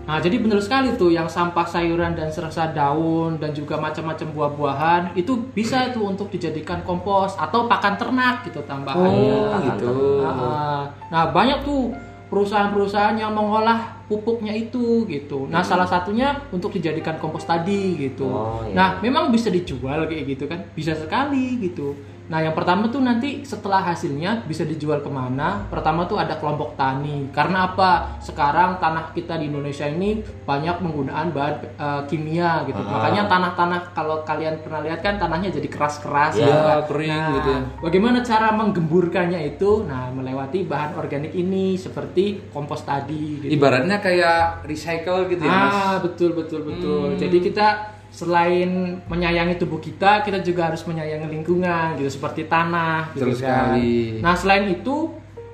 [0.00, 5.02] Nah, jadi benar sekali tuh yang sampah sayuran dan serasa daun dan juga macam-macam buah-buahan
[5.14, 9.38] itu bisa itu untuk dijadikan kompos atau pakan ternak gitu tambahannya.
[9.38, 9.94] Oh, gitu.
[10.18, 11.94] Nah, nah, banyak tuh
[12.30, 15.50] perusahaan-perusahaan yang mengolah pupuknya itu gitu.
[15.50, 18.30] Nah, salah satunya untuk dijadikan kompos tadi gitu.
[18.30, 18.74] Oh, iya.
[18.74, 20.62] Nah, memang bisa dijual kayak gitu kan?
[20.72, 21.98] Bisa sekali gitu.
[22.30, 25.66] Nah, yang pertama tuh nanti setelah hasilnya bisa dijual ke mana?
[25.66, 27.26] Pertama tuh ada kelompok tani.
[27.34, 28.22] Karena apa?
[28.22, 32.78] Sekarang tanah kita di Indonesia ini banyak penggunaan bahan eh, kimia gitu.
[32.78, 33.02] Ah.
[33.02, 36.38] Makanya tanah-tanah kalau kalian pernah lihat kan tanahnya jadi keras-keras.
[36.38, 36.78] Ya, gitu kan.
[36.86, 37.60] kering Nah, gitu ya.
[37.82, 39.82] Bagaimana cara menggemburkannya itu?
[39.90, 43.42] Nah, melewati bahan organik ini seperti kompos tadi.
[43.42, 43.58] Gitu.
[43.58, 45.74] Ibaratnya kayak recycle gitu ya mas?
[45.74, 47.10] Ah, betul betul betul.
[47.10, 47.18] Hmm.
[47.18, 53.32] Jadi kita selain menyayangi tubuh kita, kita juga harus menyayangi lingkungan gitu seperti tanah gitu
[53.32, 53.40] Betul kan.
[53.40, 53.94] sekali.
[54.18, 54.96] Nah, selain itu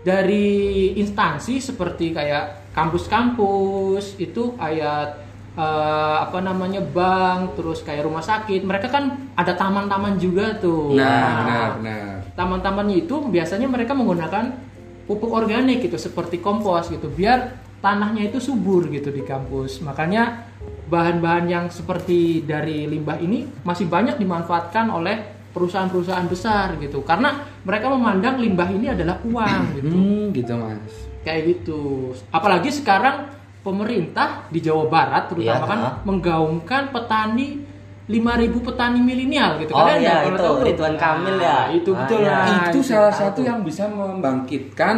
[0.02, 5.20] dari instansi seperti kayak kampus-kampus itu kayak
[5.56, 10.96] eh, apa namanya bank, terus kayak rumah sakit, mereka kan ada taman-taman juga tuh.
[10.96, 12.12] Nah, benar benar.
[12.36, 14.66] taman-tamannya itu biasanya mereka menggunakan
[15.06, 20.45] pupuk organik gitu seperti kompos gitu biar tanahnya itu subur gitu di kampus makanya
[20.86, 25.16] bahan-bahan yang seperti dari limbah ini masih banyak dimanfaatkan oleh
[25.50, 30.94] perusahaan-perusahaan besar gitu karena mereka memandang limbah ini adalah uang gitu Hmm, gitu mas.
[31.20, 31.80] kayak gitu
[32.28, 35.90] apalagi sekarang pemerintah di Jawa Barat terutama Iya, kan ha?
[36.02, 37.66] menggaungkan petani
[38.06, 40.56] 5000 petani milenial gitu Oh, Kalian udah pernah itu, tahu?
[40.62, 41.42] Ridwan Kamil ya?
[41.42, 44.96] Nah, itu Ah, betul nah, itu salah satu yang bisa membangkitkan.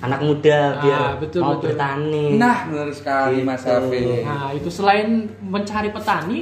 [0.00, 1.70] Anak muda biar Ah, betul, mau betul.
[1.70, 2.26] bertani.
[2.34, 3.70] Nah, benar sekali mas Gitu.
[3.70, 4.06] Hafiz.
[4.22, 5.08] Nah, itu selain
[5.40, 6.38] mencari petani,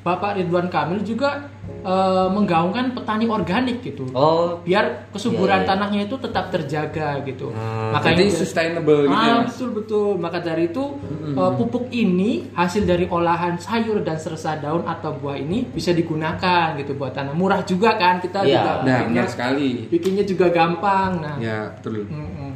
[0.00, 1.50] Bapak Ridwan Kamil juga
[1.82, 4.06] eh, menggaungkan petani organik gitu.
[4.12, 5.68] Oh, Biar kesuburan Iya, iya.
[5.68, 7.50] tanahnya itu tetap terjaga gitu.
[7.50, 9.50] Hmm, Jadi sustainable gitu ya Ah, mas.
[9.50, 10.08] betul betul.
[10.16, 10.94] Maka dari itu
[11.28, 16.74] eh, pupuk ini hasil dari olahan sayur dan serasa daun atau buah ini bisa digunakan
[16.76, 17.34] gitu buat tanah.
[17.34, 18.50] Murah juga kan kita Iya.
[18.56, 19.70] juga Nah, bikinnya, benar sekali.
[19.88, 21.10] bikinnya juga gampang.
[21.18, 22.02] Nah, Ya, betul.
[22.04, 22.50] mm-mm.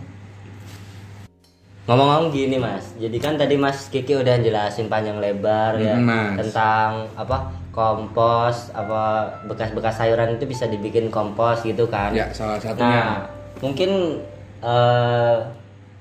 [1.91, 6.35] Ngomong-ngomong gini mas, jadi kan tadi mas Kiki udah jelasin panjang lebar ya Mm, Mas.
[6.39, 12.15] tentang apa kompos, apa bekas-bekas sayuran itu bisa dibikin kompos gitu kan?
[12.15, 12.79] Ya, salah satunya.
[12.79, 13.11] Nah,
[13.59, 14.23] mungkin
[14.63, 15.37] eh,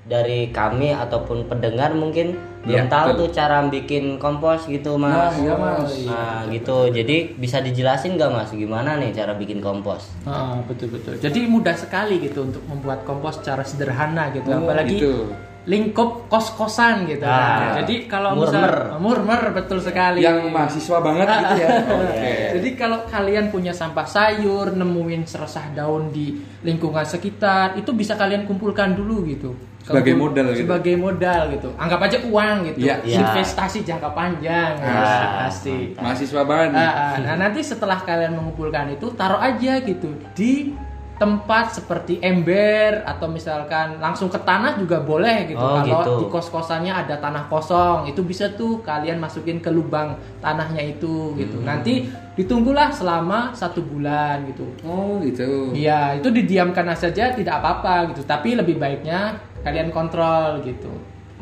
[0.06, 3.20] dari kami ataupun pendengar mungkin belum Ya, tahu betul.
[3.26, 5.10] tuh cara bikin kompos gitu mas.
[5.10, 5.90] Nah, iya, Mas.
[6.06, 6.86] Nah, gitu.
[6.86, 10.06] Jadi bisa dijelasin nggak mas gimana nih cara bikin kompos?
[10.22, 11.18] Ah, betul betul.
[11.18, 14.46] Jadi mudah sekali gitu untuk membuat kompos secara sederhana gitu.
[14.46, 15.34] Oh, Apalagi gitu.
[15.68, 17.24] Lingkup kos-kosan gitu.
[17.28, 17.76] Ah.
[17.76, 17.84] kan.
[17.84, 18.48] Jadi kalau Murmer.
[18.48, 20.24] misal murmer betul sekali.
[20.24, 21.68] Yang mahasiswa banget gitu ya.
[22.00, 22.34] Oke.
[22.56, 28.48] Jadi kalau kalian punya sampah sayur, nemuin seresah daun di lingkungan sekitar, itu bisa kalian
[28.48, 29.52] kumpulkan dulu gitu.
[29.80, 30.60] Sebagai Kumpul- modal gitu.
[30.68, 31.68] Sebagai modal gitu.
[31.80, 32.78] Anggap aja uang gitu.
[32.84, 32.94] Iya.
[33.00, 33.18] Iya.
[33.24, 34.76] Investasi jangka panjang.
[34.80, 35.96] Ah, pasti.
[35.96, 36.68] Mahasiswa banget.
[36.76, 36.84] nih.
[36.84, 37.12] Ah, ah.
[37.24, 40.72] nah nanti setelah kalian mengumpulkan itu taruh aja gitu di
[41.20, 45.60] tempat seperti ember atau misalkan langsung ke tanah juga boleh gitu.
[45.60, 46.12] Oh, Kalau gitu.
[46.16, 51.60] di kos-kosannya ada tanah kosong, itu bisa tuh kalian masukin ke lubang tanahnya itu gitu.
[51.60, 52.08] Nanti
[52.40, 54.64] ditunggulah selama satu bulan gitu.
[54.80, 55.76] Oh gitu.
[55.76, 58.24] Iya, itu didiamkan saja tidak apa-apa gitu.
[58.24, 60.88] Tapi lebih baiknya kalian kontrol gitu.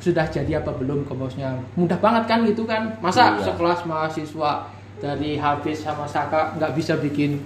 [0.03, 1.55] Sudah jadi apa belum komposnya?
[1.79, 2.99] Mudah banget kan gitu kan?
[2.99, 3.55] Masa Iya.
[3.55, 7.39] sekelas mahasiswa dari Hafiz sama Saka nggak bisa bikin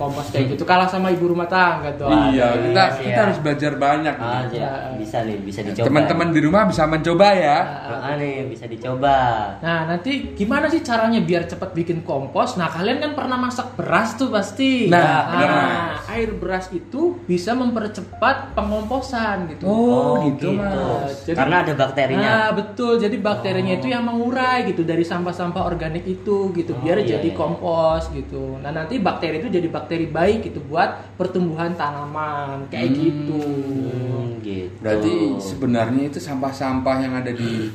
[0.00, 0.64] kompos kayak gitu?
[0.64, 2.08] Kalah sama ibu rumah tangga tuh.
[2.08, 3.04] Iya, Aduh, kita iya.
[3.04, 4.14] kita harus belajar banyak.
[4.16, 4.56] Ah, nih.
[4.56, 5.84] ya, bisa nih, bisa dicoba.
[5.92, 7.58] Teman-teman di rumah bisa mencoba ya.
[8.00, 9.16] Ah, nih, bisa dicoba.
[9.60, 12.56] Nah, nanti gimana sih caranya biar cepat bikin kompos?
[12.56, 14.88] Nah, kalian kan pernah masak beras tuh pasti.
[14.88, 16.00] Nah, benar, Mas.
[16.16, 19.68] air beras itu bisa mempercepat pengomposan gitu.
[19.68, 21.28] Oh, gitu, Mas.
[21.28, 22.32] Jadi- Karena ada bakterinya.
[22.48, 22.96] Nah, betul.
[22.96, 27.36] Jadi bakterinya itu yang mengurai gitu dari sampah-sampah organik itu gitu biar iya, jadi iya.
[27.36, 28.56] kompos gitu.
[28.62, 33.42] Nah, nanti bakteri itu jadi bakteri baik gitu buat pertumbuhan tanaman kayak gitu.
[33.42, 34.70] Hmm, gitu.
[34.78, 35.12] Berarti
[35.42, 37.72] sebenarnya itu sampah-sampah yang ada di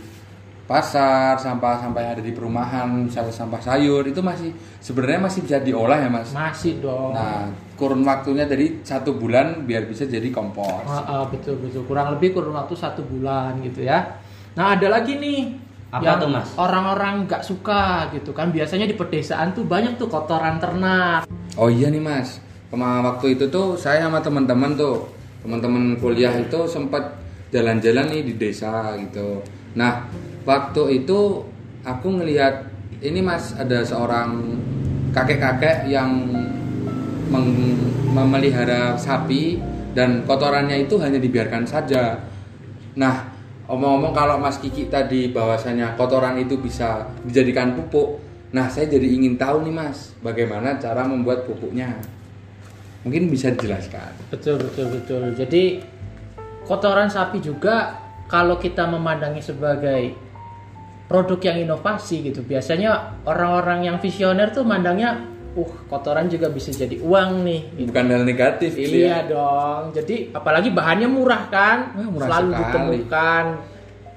[0.65, 4.49] pasar, sampah-sampah yang ada di perumahan, misalnya sampah sayur itu masih
[4.81, 6.33] sebenarnya masih bisa diolah ya mas.
[6.33, 7.13] Masih dong.
[7.13, 10.87] Nah, kurun waktunya dari satu bulan biar bisa jadi kompos.
[10.89, 14.17] Ah, ah, betul betul kurang lebih kurun waktu satu bulan gitu ya.
[14.55, 15.39] Nah ada lagi nih
[15.91, 16.49] Apa yang tuh, Mas?
[16.57, 21.29] orang-orang nggak suka gitu kan biasanya di pedesaan tuh banyak tuh kotoran ternak.
[21.55, 25.07] Oh iya nih mas, kemarin waktu itu tuh saya sama teman-teman tuh,
[25.39, 27.15] teman-teman kuliah itu sempat
[27.55, 29.39] jalan-jalan nih di desa gitu.
[29.79, 30.03] Nah
[30.43, 31.47] waktu itu
[31.87, 32.67] aku ngelihat
[32.99, 34.59] ini mas ada seorang
[35.15, 36.27] kakek-kakek yang
[38.11, 39.55] memelihara sapi
[39.95, 42.19] dan kotorannya itu hanya dibiarkan saja.
[42.99, 43.31] Nah
[43.71, 48.19] omong-omong kalau Mas Kiki tadi bahwasanya kotoran itu bisa dijadikan pupuk.
[48.55, 51.91] Nah, saya jadi ingin tahu nih Mas, bagaimana cara membuat pupuknya.
[53.03, 54.31] Mungkin bisa dijelaskan.
[54.31, 55.23] Betul betul betul.
[55.35, 55.83] Jadi
[56.63, 57.99] kotoran sapi juga
[58.31, 60.15] kalau kita memandangi sebagai
[61.11, 62.41] produk yang inovasi gitu.
[62.41, 65.19] Biasanya orang-orang yang visioner tuh mandangnya,
[65.53, 67.61] uh kotoran juga bisa jadi uang nih.
[67.75, 67.87] Gitu.
[67.91, 69.17] Bukan hal negatif Iya ya.
[69.29, 69.93] dong.
[69.93, 72.61] Jadi apalagi bahannya murah kan, Wah, murah selalu sekali.
[72.63, 73.43] ditemukan.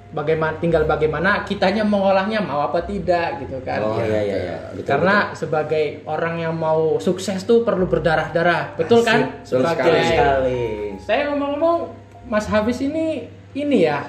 [0.08, 3.84] Bagaimana tinggal bagaimana kitanya mengolahnya mau apa tidak gitu kan.
[3.84, 4.08] Oh Ya.
[4.08, 4.56] iya iya iya.
[4.72, 9.44] Betul, Karena sebagai orang yang mau sukses tuh perlu berdarah-darah, betul kan?
[9.44, 10.64] Asik, betul betul sebagai sekali.
[10.96, 11.78] saya ngomong-ngomong,
[12.24, 14.00] Mas Hafiz ini ini ya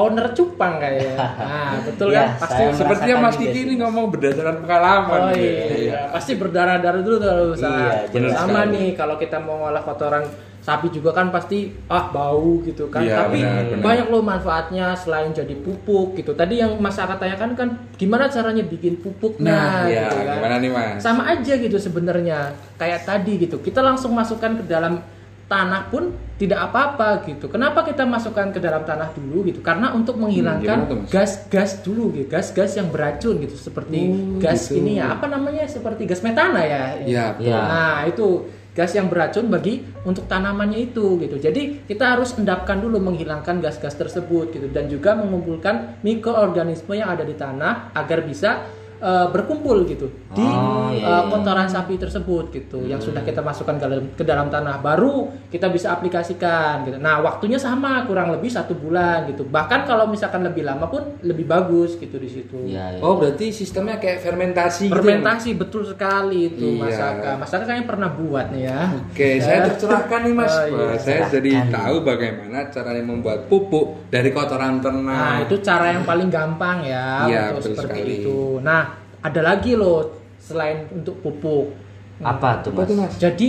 [0.00, 1.14] owner cupang kayaknya.
[1.48, 2.28] Nah, betul Iya, kan?
[2.38, 5.18] Pasti saya Sepertinya Mas juga Kiki ini ngomong berdasarkan pengalaman.
[5.18, 5.74] Oh gitu.
[5.84, 8.06] iya, pasti berdarah-darah dulu tuh usaha.
[8.06, 8.72] Iya, Sama sekali.
[8.72, 10.24] nih kalau kita mau ngolah kotoran
[10.58, 13.00] sapi juga kan pasti ah bau gitu kan.
[13.00, 13.82] Iya, Tapi benar, benar.
[13.82, 16.32] banyak loh manfaatnya selain jadi pupuk gitu.
[16.32, 20.34] Tadi yang Mas Aka tanyakan kan gimana caranya bikin pupuknya Nah, iya, gitu kan.
[20.36, 20.98] gimana nih Mas?
[21.00, 22.52] Sama aja gitu sebenarnya.
[22.76, 23.56] Kayak tadi gitu.
[23.58, 25.00] Kita langsung masukkan ke dalam
[25.48, 27.48] tanah pun tidak apa-apa gitu.
[27.50, 29.64] Kenapa kita masukkan ke dalam tanah dulu gitu?
[29.64, 30.28] Karena untuk gimana
[30.60, 34.78] menghilangkan gas-gas dulu gitu, gas-gas yang beracun gitu seperti Oh, gas gitu.
[34.84, 35.64] ini ya, apa namanya?
[35.66, 37.00] Seperti gas metana ya.
[37.02, 37.26] Iya.
[37.40, 37.58] Iya.
[37.58, 38.46] Nah, itu
[38.78, 41.34] gas yang beracun bagi untuk tanamannya itu gitu.
[41.42, 47.26] Jadi kita harus endapkan dulu menghilangkan gas-gas tersebut gitu dan juga mengumpulkan mikroorganisme yang ada
[47.26, 48.62] di tanah agar bisa
[48.98, 51.28] eh, berkumpul gitu di Oh, iya, iya.
[51.28, 55.68] kotoran sapi tersebut gitu yang sudah kita masukkan ke dalam, ke dalam tanah baru kita
[55.68, 56.96] bisa aplikasikan gitu.
[56.96, 59.44] Nah waktunya sama kurang lebih satu bulan gitu.
[59.44, 62.58] Bahkan kalau misalkan lebih lama pun lebih bagus gitu di situ.
[62.64, 63.00] Iya, iya.
[63.00, 64.92] Oh, berarti sistemnya kayak fermentasi gitu.
[64.92, 64.96] ya?
[64.96, 67.08] Fermentasi betul sekali itu Mas Iya.
[67.14, 67.30] Aka.
[67.36, 68.80] Mas Aka kayaknya pernah buat nih ya.
[69.06, 70.50] Oke, saya tercerahkan nih Mas.
[70.58, 70.84] Oh, iya.
[70.84, 75.06] Wah, saya jadi tahu bagaimana caranya membuat pupuk dari kotoran ternak.
[75.06, 78.16] Nah, itu cara yang paling gampang ya Iya, untuk betul seperti sekali.
[78.20, 78.38] itu.
[78.60, 78.82] Nah,
[79.28, 80.08] ada lagi loh
[80.40, 81.76] selain untuk pupuk.
[82.18, 82.88] Apa tuh Apa mas?
[82.88, 83.12] tuh, Mas?
[83.16, 83.48] Jadi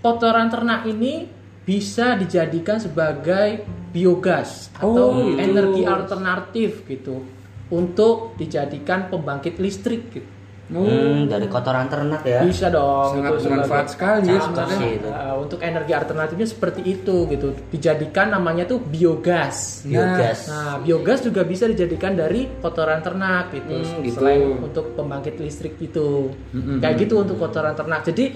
[0.00, 1.28] kotoran ternak ini
[1.62, 5.38] bisa dijadikan sebagai biogas atau Oh, gitu.
[5.38, 7.22] energi alternatif gitu
[7.68, 10.31] untuk dijadikan pembangkit listrik gitu.
[10.72, 12.40] Oh, Hmm, dari kotoran ternak ya.
[12.42, 13.20] Bisa dong.
[13.20, 14.78] Sangat itu bermanfaat sekali ya sebenarnya.
[14.80, 15.08] sih itu.
[15.12, 17.48] Uh, untuk energi alternatifnya seperti itu gitu.
[17.68, 19.84] Dijadikan namanya tuh biogas.
[19.84, 20.48] Biogas.
[20.48, 23.84] Nah, biogas juga bisa dijadikan dari kotoran ternak gitu.
[23.84, 24.16] Hmm, gitu.
[24.18, 26.32] Selain untuk pembangkit listrik itu.
[26.56, 26.80] Mm-mm.
[26.80, 28.02] Kayak gitu untuk kotoran ternak.
[28.08, 28.32] Jadi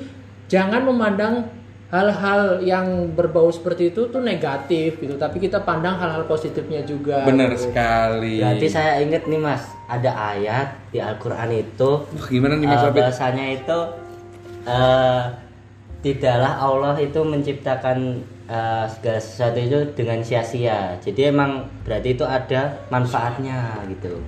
[0.47, 1.35] jangan memandang
[1.87, 7.23] hal-hal yang berbau seperti itu tuh negatif gitu, tapi kita pandang hal-hal positifnya juga.
[7.23, 7.71] Benar gitu.
[7.71, 8.43] sekali.
[8.43, 12.87] Berarti saya ingat nih mas, ada ayat di Al-Quran itu Wah, gimana nih Mas eh,
[12.91, 13.01] Wabit?
[13.07, 13.79] bahasanya itu
[14.67, 15.23] eh,
[16.03, 17.99] tidaklah Allah itu menciptakan
[18.51, 20.99] eh, segala sesuatu itu dengan sia-sia.
[20.99, 24.19] Jadi emang berarti itu ada manfaatnya gitu.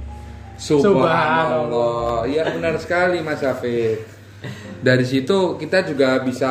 [0.59, 2.26] Subhanallah.
[2.26, 4.18] Iya benar sekali Mas Hafid.
[4.80, 6.51] Dari situ kita juga bisa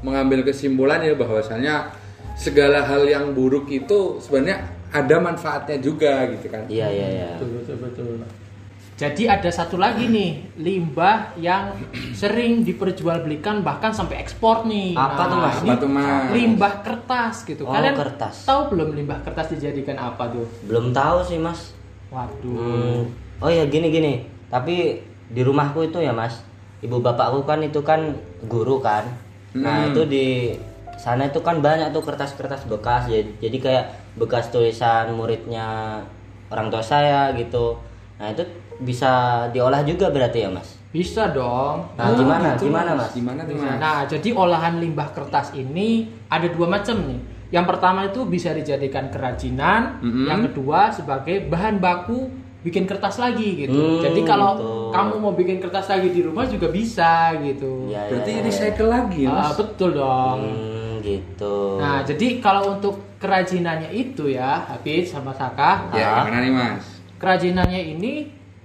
[0.00, 1.90] mengambil kesimpulan ya bahwasanya
[2.34, 7.28] segala hal yang buruk itu sebenarnya ada manfaatnya juga gitu kan Iya iya iya.
[7.34, 8.06] betul betul betul
[8.94, 11.74] jadi ada satu lagi nih limbah yang
[12.14, 15.56] sering diperjualbelikan bahkan sampai ekspor nih Apa tuh, Mas?
[15.58, 16.24] ini Apa tuh, Mas?
[16.30, 18.46] limbah kertas gitu Oh, kalian kertas.
[18.46, 21.74] tahu belum limbah kertas dijadikan apa tuh Belum tahu sih mas.
[22.06, 23.02] waduh Hmm.
[23.42, 24.12] Oh ya gini gini.
[24.46, 26.38] Tapi di rumahku itu ya mas,
[26.84, 28.12] ibu bapakku kan itu kan
[28.44, 29.08] guru kan.
[29.56, 29.90] Nah Hmm.
[29.90, 30.26] itu di
[30.94, 33.08] sana itu kan banyak tuh kertas-kertas bekas.
[33.08, 35.98] Jadi, jadi kayak bekas tulisan muridnya
[36.46, 37.80] orang tua saya gitu.
[38.14, 38.44] Nah itu
[38.76, 39.10] bisa
[39.50, 40.76] diolah juga berarti ya mas.
[40.90, 43.10] bisa dong Nah gimana gitu, gimana mas?
[43.10, 47.18] gimana tuh mas Nah, jadi olahan limbah kertas ini ada dua macam nih.
[47.50, 50.26] Yang pertama itu bisa dijadikan kerajinan, Mm-mm.
[50.26, 52.30] yang kedua sebagai bahan baku
[52.64, 53.76] bikin kertas lagi gitu.
[53.76, 54.72] Hmm, jadi kalau gitu.
[54.96, 57.92] kamu mau bikin kertas lagi di rumah juga bisa gitu.
[57.92, 58.44] Ya, berarti ya, ya.
[58.48, 60.38] recycle lagi ya mas Ah, betul dong.
[60.40, 61.56] Hmm, gitu.
[61.76, 66.94] Nah, jadi kalau untuk kerajinannya itu ya, Habib sama Saka, ya gimana nih mas
[67.24, 68.12] kerajinannya ini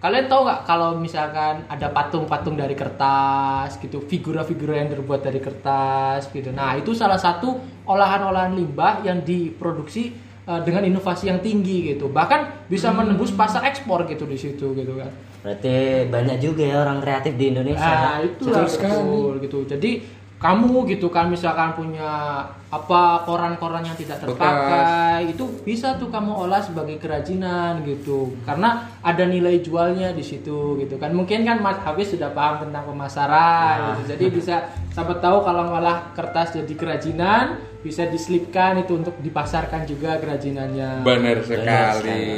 [0.04, 6.28] kalian tahu nggak kalau misalkan ada patung-patung dari kertas gitu figura-figura yang terbuat dari kertas
[6.32, 7.56] gitu nah itu salah satu
[7.88, 10.12] olahan-olahan limbah yang diproduksi
[10.50, 14.97] eh, dengan inovasi yang tinggi gitu bahkan bisa menembus pasar ekspor gitu di situ gitu
[14.97, 17.80] kan Berarti banyak juga ya orang kreatif di Indonesia.
[17.80, 19.00] nah itu lah Betul sekali.
[19.00, 19.91] betul gitu jadi
[20.36, 26.61] kamu gitu kan misalkan punya apa koran-koran yang tidak terpakai itu bisa tuh kamu olah
[26.61, 32.13] sebagai kerajinan gitu karena ada nilai jualnya di situ gitu kan mungkin kan Mas Hafiz
[32.13, 34.13] sudah paham tentang pemasaran gitu.
[34.13, 34.55] jadi bisa
[34.93, 41.38] sampai tahu kalau ngolah kertas jadi kerajinan bisa diselipkan itu untuk dipasarkan juga kerajinannya Benar
[41.41, 42.05] sekali.
[42.05, 42.30] sekali.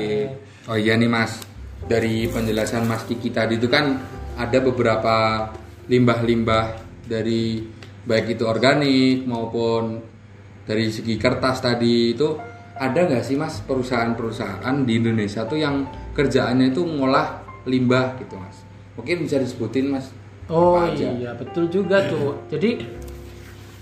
[0.69, 1.41] Oh iya nih Mas,
[1.89, 3.97] dari penjelasan Mas Kiki tadi itu kan
[4.37, 5.49] ada beberapa
[5.89, 6.65] limbah-limbah
[7.09, 7.65] dari
[8.05, 10.10] baik itu organik maupun
[10.71, 12.39] dari segi kertas tadi itu
[12.73, 15.83] ada nggak sih Mas perusahaan-perusahaan di Indonesia tuh yang
[16.15, 18.63] kerjaannya itu ngolah limbah gitu Mas?
[18.95, 20.07] Mungkin bisa disebutin Mas?
[20.47, 21.11] Oh Apa aja?
[21.11, 22.39] iya betul juga tuh.
[22.47, 22.79] Jadi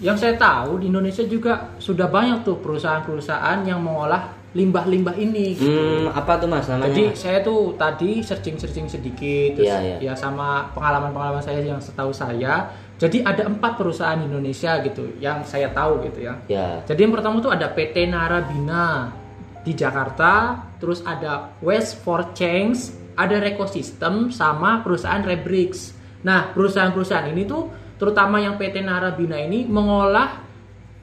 [0.02, 5.54] yang saya tahu di Indonesia juga sudah banyak tuh perusahaan-perusahaan yang mengolah limbah-limbah ini.
[5.54, 5.70] gitu.
[5.70, 6.90] Hmm, apa tuh mas namanya?
[6.90, 7.22] Jadi Mas?
[7.22, 10.10] saya tuh tadi searching-searching sedikit, terus Iya, iya.
[10.10, 12.66] ya sama pengalaman-pengalaman saya yang setahu saya.
[13.00, 16.36] Jadi ada empat perusahaan Indonesia gitu yang saya tahu gitu ya.
[16.52, 16.84] Ya.
[16.84, 19.16] Jadi yang pertama tuh ada PT Narabina
[19.64, 25.96] di Jakarta, terus ada West for Change, ada Recosystem sama perusahaan Rebrix.
[26.28, 30.49] Nah, perusahaan-perusahaan ini tuh terutama yang PT Narabina ini mengolah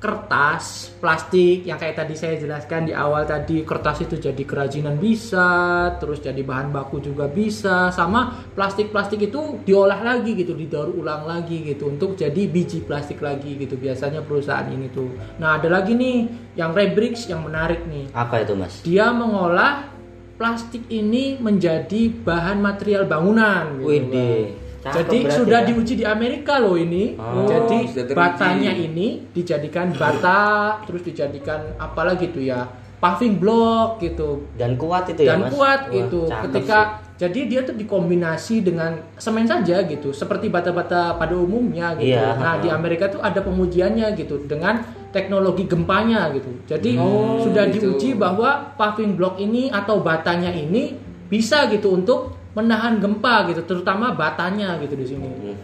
[0.06, 5.90] kertas, plastik yang kayak tadi saya jelaskan di awal tadi kertas itu jadi kerajinan bisa,
[5.98, 11.58] terus jadi bahan baku juga bisa, sama plastik-plastik itu diolah lagi gitu, didaur ulang lagi
[11.66, 15.10] gitu untuk jadi biji plastik lagi gitu biasanya perusahaan ini tuh.
[15.42, 18.86] Nah ada lagi nih yang Rebrix yang menarik nih, Apa itu mas?
[18.86, 19.90] dia mengolah
[20.38, 23.82] plastik ini menjadi bahan material bangunan.
[23.82, 24.94] Gitu, Wih Bang.
[25.02, 27.18] Jadi sudah diuji di Amerika loh ini.
[27.18, 28.14] Oh, Jadi sudah teruji.
[28.14, 32.70] batanya ini dijadikan bata, terus dijadikan apa lagi tuh ya?
[32.96, 34.46] Paving block gitu.
[34.56, 35.50] dan kuat itu ya Dan mas.
[35.52, 36.20] kuat Wah, gitu.
[36.24, 36.78] cakep Ketika
[37.16, 42.12] jadi dia tuh dikombinasi dengan semen saja gitu, seperti bata-bata pada umumnya gitu.
[42.12, 44.80] Iya, nah, di Amerika tuh ada pengujiannya gitu dengan
[45.12, 46.48] teknologi gempanya gitu.
[46.68, 47.96] Jadi Oh, sudah gitu.
[47.96, 50.96] diuji bahwa paving block ini atau batanya ini
[51.26, 55.28] bisa gitu untuk menahan gempa gitu, terutama batanya gitu di sini.
[55.28, 55.56] Hmm.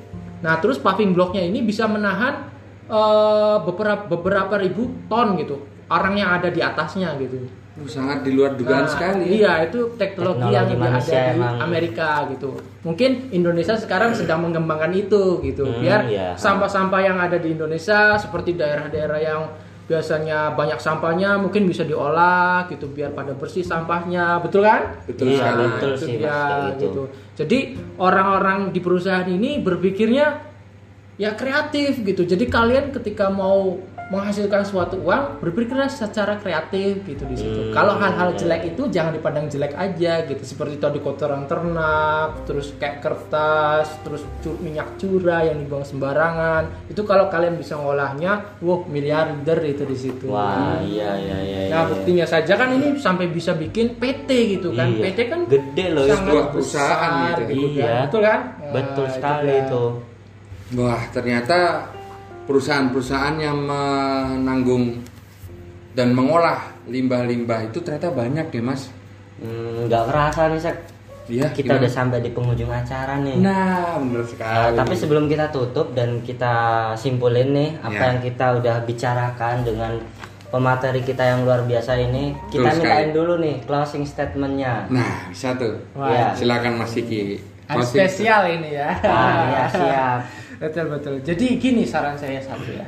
[0.45, 2.53] Nah, terus paving blocknya ini bisa menahan
[2.87, 7.49] eh, beberapa beberapa ribu ton gitu, orang yang ada di atasnya gitu.
[7.73, 9.41] Uh, sangat di luar dugaan Nah, sekali.
[9.41, 11.57] Iya, itu teknologi, Teknologi yang ada di emang.
[11.57, 12.51] Amerika gitu.
[12.85, 16.37] Mungkin Indonesia sekarang sedang mengembangkan itu gitu, Hmm, biar iya.
[16.37, 19.43] sampah-sampah yang ada di Indonesia seperti daerah-daerah yang
[19.83, 25.39] biasanya banyak sampahnya mungkin bisa diolah gitu biar pada bersih sampahnya betul kan Betul Iya,
[25.43, 25.63] sekali.
[25.69, 26.83] betul sih, kayak gitu.
[26.87, 27.03] gitu.
[27.35, 27.59] Jadi
[27.99, 30.27] orang-orang di perusahaan ini berpikirnya
[31.19, 32.23] ya kreatif gitu.
[32.25, 33.77] Jadi kalian ketika mau
[34.09, 37.61] menghasilkan suatu uang berpikirlah secara kreatif gitu di situ.
[37.69, 38.39] Hmm, Kalau hal-hal iya.
[38.39, 40.43] jelek itu jangan dipandang jelek aja gitu.
[40.43, 44.25] Seperti tadi kotoran ternak, terus kayak kertas, terus
[44.59, 46.89] minyak curah yang dibuang sembarangan.
[46.89, 50.27] Itu kalau kalian bisa ngolahnya, wah miliarder itu di situ.
[50.27, 51.59] Wah iya iya iya.
[51.71, 51.91] Nah iya.
[51.93, 54.89] buktinya saja kan ini sampai bisa bikin PT gitu kan.
[54.89, 55.03] Iya.
[55.13, 56.17] PT kan Gede loh itu.
[56.53, 57.53] perusahaan besar gitu.
[57.53, 57.87] gitu kan.
[57.87, 57.97] Iya.
[58.09, 58.41] Betul kan?
[58.73, 59.63] Betul Nah, sekali dia.
[59.65, 59.83] itu.
[60.73, 61.59] Wah, ternyata
[62.45, 65.01] perusahaan-perusahaan yang menanggung
[65.93, 68.89] dan mengolah limbah-limbah itu ternyata banyak ya, Mas.
[69.37, 70.77] Hmm, nggak kerasa nih sek.
[71.25, 71.81] Iya, kita gimana?
[71.81, 73.39] udah sampai di penghujung acara nih.
[73.39, 74.75] Nah, bener Uh, sekali.
[74.75, 76.55] tapi sebelum kita tutup dan kita
[76.93, 78.07] simpulin nih apa Ya.
[78.09, 79.93] yang kita udah bicarakan dengan
[80.49, 83.17] pemateri kita yang luar biasa ini, kita Betul mintain sekali.
[83.17, 84.91] dulu nih closing statementnya.
[84.91, 85.79] Nah, bisa tuh.
[85.95, 86.11] Wah.
[86.11, 86.27] Ya.
[86.35, 87.39] Silakan Mas Kiki.
[87.65, 88.91] Closing spesial ini ya.
[89.01, 90.21] Ah, ya siap.
[90.63, 91.15] betul betul.
[91.21, 92.87] Jadi gini saran saya satu ya.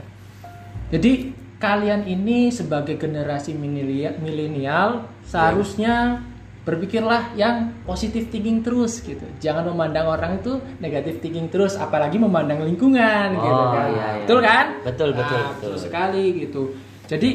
[0.95, 6.23] Jadi kalian ini sebagai generasi milenial- seharusnya
[6.65, 9.25] berpikirlah yang positif thinking terus gitu.
[9.37, 13.89] Jangan memandang orang itu negatif thinking terus, apalagi memandang lingkungan gitu Oh, kan.
[13.93, 14.25] iya, iya.
[14.25, 14.67] Betul kan?
[14.81, 15.77] Betul, betul, Nah, betul.
[15.77, 16.63] sekali gitu.
[17.05, 17.31] Jadi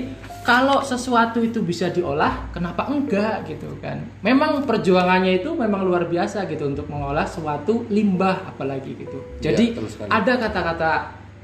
[0.49, 4.01] kalau sesuatu itu bisa diolah, kenapa enggak gitu kan?
[4.26, 9.21] Memang perjuangannya itu memang luar biasa gitu untuk mengolah suatu limbah apalagi gitu.
[9.38, 10.09] Jadi betul sekali.
[10.09, 10.91] ada kata-kata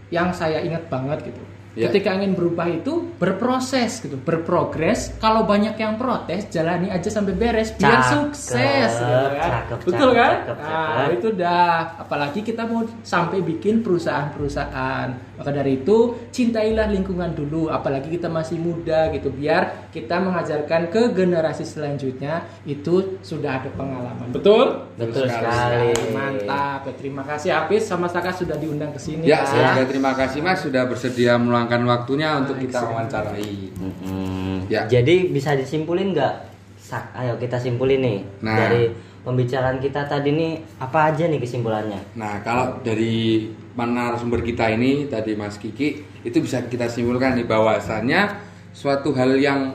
[0.09, 1.41] yang saya ingat banget gitu.
[1.75, 1.91] Ya.
[1.91, 5.11] Ketika ingin berubah itu berproses gitu, berprogres.
[5.19, 8.91] Kalau banyak yang protes, jalani aja sampai beres biar Cakep, sukses.
[8.95, 9.51] gitu kan.
[9.59, 10.33] cakep, Betul cakep, kan?
[10.39, 11.15] cakep, Nah, cakep.
[11.19, 11.75] itu dah.
[11.99, 15.07] Apalagi kita mau sampai bikin perusahaan-perusahaan.
[15.35, 15.97] Maka dari itu
[16.31, 17.67] cintailah lingkungan dulu.
[17.67, 24.31] Apalagi kita masih muda gitu, biar kita mengajarkan ke generasi selanjutnya itu sudah ada pengalaman.
[24.31, 24.87] Betul?
[24.95, 25.91] Betul sekali.
[25.91, 26.15] sekali.
[26.15, 26.87] Mantap.
[26.87, 29.27] Ya, terima kasih Hafiz sama Saka sudah diundang ke sini.
[29.27, 33.73] Ya, saya juga terima kasih Mas sudah bersedia meluangkan waktunya untuk kita wawancarai.
[33.75, 34.69] Mm-mm.
[34.69, 34.85] Ya.
[34.85, 36.33] Jadi bisa disimpulin nggak?
[36.77, 38.53] Sak, ayo kita simpulin nih Nah.
[38.53, 38.93] dari
[39.25, 41.97] pembicaraan kita tadi nih apa aja nih kesimpulannya?
[42.13, 48.37] Nah, kalau dari narasumber kita ini tadi Mas Kiki itu bisa kita simpulkan nih bahwasannya
[48.69, 49.73] suatu hal yang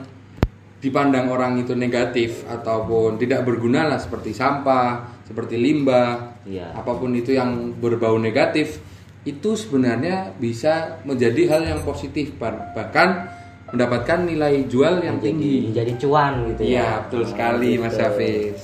[0.81, 6.73] dipandang orang itu negatif ataupun tidak berguna lah seperti sampah, seperti limbah, Iya.
[6.73, 8.81] apa pun itu yang berbau negatif
[9.21, 13.29] itu sebenarnya bisa menjadi hal yang positif bah- bahkan
[13.71, 15.55] mendapatkan nilai jual yang Menjadi, tinggi.
[15.71, 16.67] menjadi cuan gitu ya.
[16.67, 18.03] Iya, betul Oh, sekali Mas gitu.
[18.03, 18.57] Hafiz.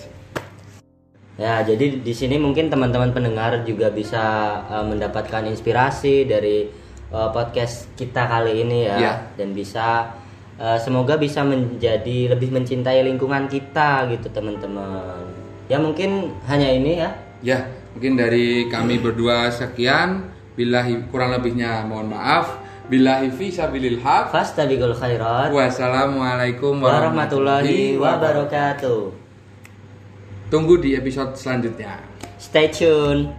[1.37, 4.19] Ya, jadi di sini mungkin teman-teman pendengar juga bisa
[4.65, 6.65] uh, mendapatkan inspirasi dari
[7.13, 9.13] uh, podcast kita kali ini ya, Ya.
[9.37, 10.17] dan bisa
[10.57, 15.29] uh, semoga bisa menjadi lebih mencintai lingkungan kita gitu teman-teman.
[15.69, 17.09] Ya mungkin hanya ini ya.
[17.39, 17.59] Ya,
[17.93, 20.33] mungkin dari kami berdua sekian.
[20.57, 22.57] Billahi kurang lebihnya mohon maaf.
[22.89, 24.33] Billahi fi sabilil haq.
[24.33, 25.53] Fastabiqul khairat.
[25.53, 29.13] Wassalamualaikum Warahmatullahi wabarakatuh.
[30.49, 32.01] Tunggu di episode selanjutnya.
[32.41, 33.36] Stay tune.